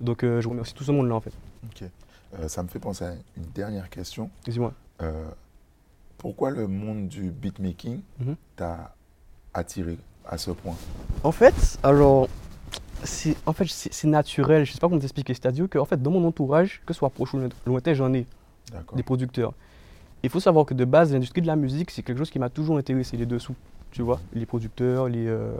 Donc 0.00 0.22
euh, 0.22 0.40
je 0.40 0.48
remercie 0.48 0.74
tout 0.74 0.84
ce 0.84 0.92
monde-là 0.92 1.14
en 1.16 1.20
fait. 1.20 1.32
Ok. 1.64 1.88
Euh, 2.38 2.48
ça 2.48 2.62
me 2.62 2.68
fait 2.68 2.78
penser 2.78 3.04
à 3.04 3.12
une 3.36 3.42
dernière 3.54 3.90
question. 3.90 4.30
Euh, 5.02 5.28
pourquoi 6.18 6.50
le 6.50 6.68
monde 6.68 7.08
du 7.08 7.30
beatmaking 7.30 8.00
Mhm. 8.20 8.36
t'a 8.56 8.94
attiré? 9.52 9.98
À 10.28 10.38
ce 10.38 10.50
point 10.50 10.74
En 11.24 11.32
fait, 11.32 11.78
alors, 11.82 12.28
c'est 13.04 13.36
en 13.46 13.52
fait, 13.52 13.66
c'est 13.68 14.08
naturel, 14.08 14.64
je 14.64 14.72
sais 14.72 14.78
pas 14.78 14.88
comment 14.88 15.00
t'expliquer. 15.00 15.34
C'est-à-dire 15.34 15.68
que 15.68 15.78
en 15.78 15.84
fait, 15.84 16.00
dans 16.02 16.10
mon 16.10 16.26
entourage, 16.26 16.82
que 16.86 16.92
ce 16.92 16.98
soit 16.98 17.10
proche 17.10 17.34
ou 17.34 17.40
lointain, 17.66 17.94
j'en 17.94 18.12
ai 18.12 18.26
des 18.94 19.02
producteurs. 19.02 19.52
Il 20.22 20.30
faut 20.30 20.40
savoir 20.40 20.64
que 20.66 20.74
de 20.74 20.84
base, 20.84 21.12
l'industrie 21.12 21.42
de 21.42 21.46
la 21.46 21.56
musique, 21.56 21.90
c'est 21.90 22.02
quelque 22.02 22.18
chose 22.18 22.30
qui 22.30 22.38
m'a 22.38 22.48
toujours 22.48 22.78
intéressé, 22.78 23.16
les 23.16 23.26
dessous, 23.26 23.54
tu 23.90 24.02
vois. 24.02 24.20
Les 24.34 24.46
producteurs, 24.46 25.08
les, 25.08 25.26
euh, 25.26 25.52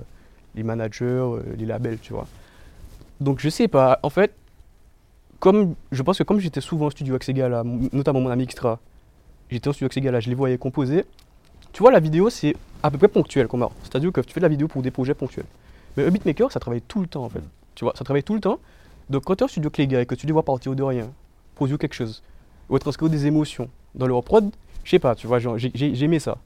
les 0.55 0.62
managers, 0.62 1.05
euh, 1.05 1.42
les 1.59 1.66
labels, 1.66 1.98
tu 1.98 2.12
vois. 2.12 2.29
Donc 3.20 3.40
je 3.40 3.48
sais 3.48 3.68
pas, 3.68 3.98
en 4.03 4.11
fait, 4.11 4.33
comme, 5.40 5.75
je 5.90 6.03
pense 6.03 6.18
que 6.18 6.22
comme 6.22 6.38
j'étais 6.38 6.61
souvent 6.61 6.87
en 6.87 6.90
studio 6.90 7.14
avec 7.14 7.25
ces 7.25 7.35
gars-là, 7.35 7.64
notamment 7.92 8.20
mon 8.20 8.31
ami 8.31 8.44
Extra, 8.44 8.79
j'étais 9.51 9.68
en 9.68 9.72
studio 9.72 9.87
avec 9.87 9.94
ces 9.94 10.01
gars-là, 10.01 10.20
je 10.20 10.29
les 10.29 10.37
voyais 10.37 10.59
composer. 10.59 11.05
Tu 11.72 11.82
vois, 11.82 11.90
la 11.90 12.00
vidéo, 12.00 12.30
c'est 12.30 12.54
à 12.82 12.90
peu 12.90 12.98
près 12.98 13.08
ponctuel 13.08 13.48
comme 13.48 13.62
art. 13.62 13.72
C'est-à-dire 13.82 14.12
que 14.12 14.20
tu 14.20 14.32
fais 14.32 14.40
de 14.40 14.44
la 14.44 14.48
vidéo 14.48 14.68
pour 14.68 14.82
des 14.82 14.90
projets 14.90 15.14
ponctuels. 15.14 15.46
Mais 15.96 16.06
un 16.06 16.11
beatmaker, 16.11 16.50
ça 16.52 16.61
travaille 16.61 16.82
tout 16.82 17.00
le 17.00 17.06
temps, 17.06 17.24
en 17.24 17.28
fait. 17.28 17.42
Tu 17.74 17.85
vois, 17.85 17.94
ça 17.96 18.04
travaille 18.04 18.22
tout 18.22 18.35
le 18.35 18.40
temps. 18.40 18.58
Donc 19.11 19.24
quand 19.24 19.35
tu 19.37 19.40
es 19.40 19.44
en 19.44 19.48
studio 19.48 19.68
avec 19.68 19.78
les 19.78 19.87
gars 19.87 20.00
et 20.00 20.06
que 20.06 20.14
tu 20.14 20.26
les 20.26 20.32
vois 20.32 20.44
partir 20.44 20.74
de 20.74 20.82
rien, 20.82 21.11
produire 21.54 21.78
quelque 21.78 21.94
chose, 21.94 22.22
ou 22.68 22.78
transcrire 22.78 23.11
des 23.11 23.26
émotions 23.26 23.68
dans 23.94 24.06
leur 24.06 24.22
prod, 24.22 24.50
je 24.85 24.90
sais 24.90 24.98
pas, 24.98 25.14
tu 25.14 25.26
vois, 25.26 25.38
j'ai 25.38 26.04
aimé 26.04 26.18
ça. 26.18 26.38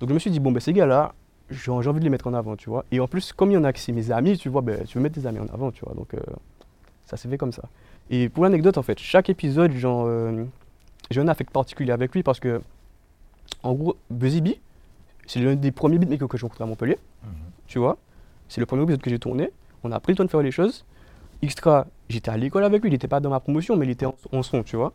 Donc 0.00 0.08
je 0.08 0.14
me 0.14 0.18
suis 0.18 0.30
dit, 0.30 0.40
bon, 0.40 0.52
ben 0.52 0.60
ces 0.60 0.72
gars-là, 0.72 1.14
j'ai 1.50 1.70
envie 1.70 1.98
de 1.98 2.04
les 2.04 2.10
mettre 2.10 2.26
en 2.26 2.34
avant, 2.34 2.56
tu 2.56 2.70
vois. 2.70 2.84
Et 2.90 3.00
en 3.00 3.08
plus, 3.08 3.32
comme 3.32 3.50
il 3.50 3.54
y 3.54 3.56
en 3.56 3.64
a 3.64 3.72
qui 3.72 3.80
c'est 3.80 3.92
mes 3.92 4.10
amis, 4.10 4.38
tu 4.38 4.48
vois, 4.48 4.62
ben, 4.62 4.84
tu 4.84 4.98
veux 4.98 5.02
mettre 5.02 5.20
tes 5.20 5.26
amis 5.26 5.38
en 5.38 5.52
avant, 5.52 5.70
tu 5.70 5.84
vois. 5.84 5.94
Donc 5.94 6.14
euh, 6.14 6.20
ça 7.06 7.16
s'est 7.16 7.28
fait 7.28 7.38
comme 7.38 7.52
ça. 7.52 7.62
Et 8.10 8.28
pour 8.28 8.44
l'anecdote, 8.44 8.78
en 8.78 8.82
fait, 8.82 8.98
chaque 8.98 9.28
épisode, 9.28 9.72
euh, 9.84 10.44
j'ai 11.10 11.20
un 11.20 11.28
affect 11.28 11.50
particulier 11.50 11.92
avec 11.92 12.14
lui 12.14 12.22
parce 12.22 12.40
que, 12.40 12.60
en 13.62 13.74
gros, 13.74 13.96
Buzzy 14.10 14.40
B, 14.40 14.48
c'est 15.26 15.40
l'un 15.40 15.54
des 15.54 15.70
premiers 15.72 15.98
beatmakers 15.98 16.28
que 16.28 16.36
j'ai 16.38 16.42
rencontré 16.42 16.64
à 16.64 16.66
Montpellier, 16.66 16.98
Mhm. 17.24 17.30
tu 17.66 17.78
vois. 17.78 17.98
C'est 18.48 18.60
le 18.60 18.66
premier 18.66 18.82
épisode 18.82 19.00
que 19.00 19.10
j'ai 19.10 19.18
tourné. 19.18 19.50
On 19.84 19.92
a 19.92 20.00
pris 20.00 20.12
le 20.12 20.16
temps 20.16 20.24
de 20.24 20.30
faire 20.30 20.42
les 20.42 20.50
choses. 20.50 20.84
Extra, 21.42 21.86
j'étais 22.08 22.30
à 22.30 22.36
l'école 22.36 22.64
avec 22.64 22.82
lui, 22.82 22.88
il 22.90 22.92
n'était 22.92 23.08
pas 23.08 23.18
dans 23.20 23.30
ma 23.30 23.40
promotion, 23.40 23.76
mais 23.76 23.86
il 23.86 23.90
était 23.90 24.06
en, 24.06 24.14
en 24.32 24.42
son, 24.42 24.62
tu 24.62 24.76
vois. 24.76 24.92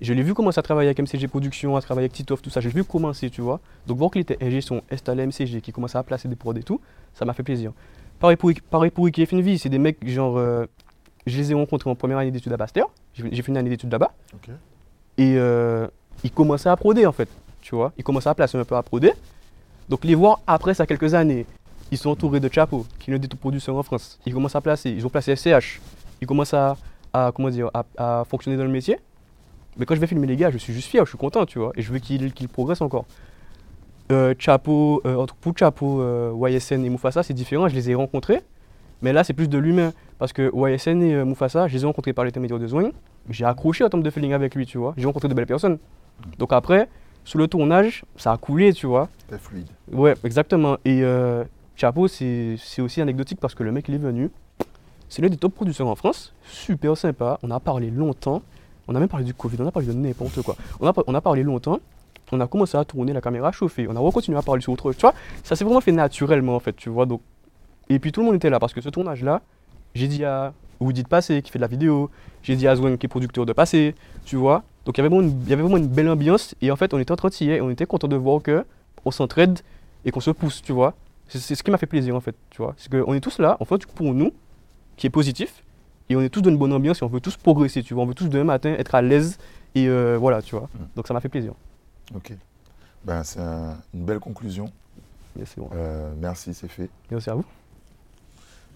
Je 0.00 0.12
l'ai 0.12 0.22
vu 0.22 0.34
commencer 0.34 0.58
à 0.58 0.62
travailler 0.62 0.88
avec 0.88 0.98
MCG 1.00 1.28
Production, 1.28 1.76
à 1.76 1.80
travailler 1.80 2.06
avec 2.06 2.12
Titoff, 2.12 2.42
tout 2.42 2.50
ça. 2.50 2.60
Je 2.60 2.68
l'ai 2.68 2.74
vu 2.74 2.82
commencer, 2.84 3.30
tu 3.30 3.40
vois. 3.40 3.60
Donc 3.86 3.98
voir 3.98 4.10
qu'il 4.10 4.20
était 4.20 4.36
ingé 4.44 4.60
son 4.60 4.82
installé 4.90 5.24
MCG, 5.26 5.60
qui 5.60 5.70
commençait 5.72 5.98
à 5.98 6.02
placer 6.02 6.26
des 6.28 6.34
prods 6.36 6.54
et 6.54 6.62
tout, 6.64 6.80
ça 7.14 7.24
m'a 7.24 7.32
fait 7.34 7.42
plaisir. 7.44 7.72
Pareil 8.18 8.36
pour, 8.36 8.50
pareil 8.70 8.90
pour 8.90 9.08
Finvi, 9.26 9.58
c'est 9.58 9.68
des 9.68 9.78
mecs, 9.78 10.08
genre, 10.08 10.38
euh, 10.38 10.66
je 11.26 11.36
les 11.38 11.52
ai 11.52 11.54
rencontrés 11.54 11.88
en 11.88 11.94
première 11.94 12.18
année 12.18 12.30
d'études 12.32 12.52
à 12.52 12.58
Pasteur. 12.58 12.90
J'ai 13.14 13.42
fait 13.42 13.48
une 13.52 13.56
année 13.56 13.70
d'études 13.70 13.92
là-bas. 13.92 14.12
Et 15.18 15.34
euh, 15.36 15.86
ils 16.24 16.30
commençaient 16.32 16.68
à 16.68 16.76
proder, 16.76 17.06
en 17.06 17.12
fait, 17.12 17.28
tu 17.60 17.74
vois. 17.74 17.92
Ils 17.96 18.04
commençaient 18.04 18.28
à 18.30 18.34
placer 18.34 18.58
un 18.58 18.64
peu 18.64 18.76
à 18.76 18.82
proder. 18.82 19.12
Donc 19.88 20.04
les 20.04 20.14
voir 20.14 20.40
après 20.46 20.74
ça, 20.74 20.86
quelques 20.86 21.14
années, 21.14 21.46
ils 21.90 21.98
sont 21.98 22.10
entourés 22.10 22.40
de 22.40 22.48
Chapo, 22.52 22.86
qui 22.98 23.10
est 23.10 23.14
l'un 23.14 23.18
des 23.18 23.28
producteurs 23.28 23.76
en 23.76 23.82
France. 23.82 24.18
Ils 24.24 24.32
commencent 24.32 24.56
à 24.56 24.60
placer, 24.60 24.90
ils 24.90 25.04
ont 25.06 25.10
placé 25.10 25.36
SCH. 25.36 25.80
Ils 26.20 26.26
commencent 26.26 26.54
à, 26.54 26.76
comment 27.34 27.50
dire, 27.50 27.70
à, 27.74 27.84
à 27.98 28.24
fonctionner 28.24 28.56
dans 28.56 28.64
le 28.64 28.70
métier. 28.70 28.98
Mais 29.76 29.86
quand 29.86 29.94
je 29.94 30.00
vais 30.00 30.06
filmer 30.06 30.26
les 30.26 30.36
gars, 30.36 30.50
je 30.50 30.58
suis 30.58 30.72
juste 30.72 30.88
fier, 30.88 31.04
je 31.04 31.10
suis 31.10 31.18
content, 31.18 31.44
tu 31.46 31.58
vois. 31.58 31.72
Et 31.76 31.82
je 31.82 31.92
veux 31.92 31.98
qu'ils 31.98 32.32
qu'ils 32.32 32.48
progressent 32.48 32.82
encore. 32.82 33.06
Euh, 34.10 34.34
Chapo, 34.38 35.00
euh, 35.06 35.16
entre 35.16 35.34
pour 35.34 35.56
Chapo, 35.56 36.00
euh, 36.00 36.48
YSN 36.48 36.84
et 36.84 36.90
Mufasa, 36.90 37.22
c'est 37.22 37.34
différent, 37.34 37.68
je 37.68 37.74
les 37.74 37.90
ai 37.90 37.94
rencontrés. 37.94 38.42
Mais 39.00 39.12
là, 39.12 39.24
c'est 39.24 39.32
plus 39.32 39.48
de 39.48 39.58
l'humain. 39.58 39.92
Parce 40.18 40.32
que 40.32 40.52
YSN 40.54 41.02
et 41.02 41.14
euh, 41.14 41.24
Mufasa, 41.24 41.66
je 41.66 41.74
les 41.74 41.82
ai 41.82 41.86
rencontrés 41.86 42.12
par 42.12 42.24
l'intermédiaire 42.24 42.58
de 42.58 42.66
Zwing. 42.66 42.92
J'ai 43.30 43.44
accroché 43.44 43.82
en 43.82 43.88
termes 43.88 44.02
de 44.02 44.10
feeling 44.10 44.32
avec 44.32 44.54
lui, 44.54 44.66
tu 44.66 44.78
vois. 44.78 44.94
J'ai 44.96 45.06
rencontré 45.06 45.28
de 45.28 45.34
belles 45.34 45.46
personnes. 45.46 45.78
Donc 46.38 46.52
après, 46.52 46.88
sous 47.24 47.38
le 47.38 47.46
tournage, 47.46 48.04
ça 48.16 48.32
a 48.32 48.36
coulé, 48.36 48.72
tu 48.72 48.86
vois. 48.86 49.08
C'était 49.18 49.38
fluide. 49.38 49.68
Ouais, 49.92 50.14
exactement. 50.24 50.76
Et 50.84 51.02
euh, 51.02 51.44
Chapo, 51.76 52.08
c'est 52.08 52.56
c'est 52.58 52.82
aussi 52.82 53.00
anecdotique 53.00 53.40
parce 53.40 53.54
que 53.54 53.62
le 53.62 53.72
mec, 53.72 53.88
il 53.88 53.94
est 53.94 53.98
venu. 53.98 54.30
C'est 55.08 55.22
l'un 55.22 55.28
des 55.28 55.36
top 55.36 55.54
producteurs 55.54 55.88
en 55.88 55.94
France. 55.94 56.32
Super 56.44 56.96
sympa. 56.96 57.38
On 57.42 57.50
a 57.50 57.60
parlé 57.60 57.90
longtemps. 57.90 58.42
On 58.88 58.94
a 58.94 58.98
même 58.98 59.08
parlé 59.08 59.24
du 59.24 59.34
Covid. 59.34 59.58
On 59.60 59.66
a 59.66 59.70
parlé 59.70 59.88
de 59.88 59.92
n'importe 59.92 60.42
quoi. 60.42 60.56
On 60.80 60.88
a, 60.88 60.92
on 61.06 61.14
a 61.14 61.20
parlé 61.20 61.42
longtemps. 61.42 61.80
On 62.34 62.40
a 62.40 62.46
commencé 62.46 62.78
à 62.78 62.84
tourner, 62.84 63.12
la 63.12 63.20
caméra 63.20 63.48
a 63.48 63.52
chauffé. 63.52 63.86
On 63.88 63.94
a 63.94 64.10
continué 64.10 64.38
à 64.38 64.42
parler 64.42 64.62
sur 64.62 64.72
autre 64.72 64.84
chose. 64.84 64.96
Tu 64.96 65.02
vois, 65.02 65.14
ça 65.44 65.54
s'est 65.54 65.64
vraiment 65.64 65.82
fait 65.82 65.92
naturellement, 65.92 66.56
en 66.56 66.60
fait, 66.60 66.74
tu 66.74 66.88
vois. 66.88 67.04
Donc... 67.04 67.20
Et 67.90 67.98
puis 67.98 68.10
tout 68.10 68.20
le 68.20 68.26
monde 68.26 68.36
était 68.36 68.48
là 68.48 68.58
parce 68.58 68.72
que 68.72 68.80
ce 68.80 68.88
tournage-là, 68.88 69.42
j'ai 69.94 70.08
dit 70.08 70.24
à 70.24 70.54
Woody 70.80 71.02
de 71.02 71.08
passer, 71.08 71.42
qui 71.42 71.50
fait 71.50 71.58
de 71.58 71.62
la 71.62 71.68
vidéo. 71.68 72.08
J'ai 72.42 72.56
dit 72.56 72.66
à 72.66 72.74
Zwen, 72.74 72.96
qui 72.96 73.04
est 73.04 73.08
producteur, 73.08 73.44
de 73.44 73.52
passer. 73.52 73.94
Tu 74.24 74.36
vois. 74.36 74.62
Donc 74.84 74.98
il 74.98 75.00
y 75.00 75.04
avait 75.04 75.08
vraiment 75.14 75.22
une- 75.28 75.40
il 75.42 75.48
y 75.48 75.52
avait 75.52 75.62
vraiment 75.62 75.76
une 75.76 75.86
belle 75.88 76.08
ambiance. 76.08 76.54
Et 76.60 76.70
en 76.70 76.76
fait, 76.76 76.92
on 76.94 76.98
était 76.98 77.12
en 77.12 77.16
train 77.16 77.28
de 77.28 77.34
s'y 77.34 77.50
On 77.60 77.70
était 77.70 77.86
content 77.86 78.08
de 78.08 78.16
voir 78.16 78.42
que 78.42 78.64
on 79.04 79.10
s'entraide 79.10 79.60
et 80.04 80.10
qu'on 80.10 80.20
se 80.20 80.30
pousse, 80.30 80.62
tu 80.62 80.72
vois. 80.72 80.94
C'est 81.28 81.54
ce 81.54 81.62
qui 81.62 81.70
m'a 81.70 81.78
fait 81.78 81.86
plaisir 81.86 82.14
en 82.16 82.20
fait, 82.20 82.34
tu 82.50 82.60
vois. 82.60 82.74
C'est 82.76 82.90
qu'on 82.90 83.14
est 83.14 83.20
tous 83.20 83.38
là, 83.38 83.56
on 83.60 83.64
fait 83.64 83.74
un 83.76 83.78
truc 83.78 83.92
pour 83.92 84.12
nous, 84.12 84.32
qui 84.96 85.06
est 85.06 85.10
positif, 85.10 85.62
et 86.10 86.16
on 86.16 86.20
est 86.20 86.28
tous 86.28 86.42
dans 86.42 86.50
une 86.50 86.58
bonne 86.58 86.72
ambiance 86.72 87.00
et 87.00 87.04
on 87.04 87.08
veut 87.08 87.20
tous 87.20 87.36
progresser, 87.36 87.82
tu 87.82 87.94
vois. 87.94 88.02
On 88.02 88.06
veut 88.06 88.14
tous 88.14 88.28
demain 88.28 88.44
matin 88.44 88.74
être 88.78 88.94
à 88.94 89.00
l'aise 89.02 89.38
et 89.74 89.88
euh, 89.88 90.18
voilà, 90.18 90.42
tu 90.42 90.54
vois. 90.54 90.68
Mm. 90.74 90.84
Donc 90.96 91.06
ça 91.06 91.14
m'a 91.14 91.20
fait 91.20 91.28
plaisir. 91.30 91.54
Ok. 92.14 92.32
Ben, 93.04 93.24
c'est 93.24 93.40
un- 93.40 93.76
une 93.94 94.04
belle 94.04 94.18
conclusion. 94.20 94.66
Bon. 95.56 95.70
Euh, 95.74 96.12
merci, 96.20 96.52
c'est 96.52 96.68
fait. 96.68 96.90
Merci 97.10 97.30
à 97.30 97.34
vous. 97.34 97.44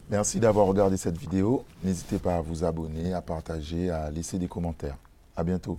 Merci 0.09 0.41
d'avoir 0.41 0.67
regardé 0.67 0.97
cette 0.97 1.19
vidéo. 1.19 1.65
N'hésitez 1.85 2.19
pas 2.19 2.37
à 2.37 2.41
vous 2.41 2.65
abonner, 2.65 3.13
à 3.13 3.21
partager, 3.21 3.91
à 3.91 4.11
laisser 4.11 4.39
des 4.39 4.49
commentaires. 4.49 4.97
À 5.37 5.43
bientôt. 5.45 5.79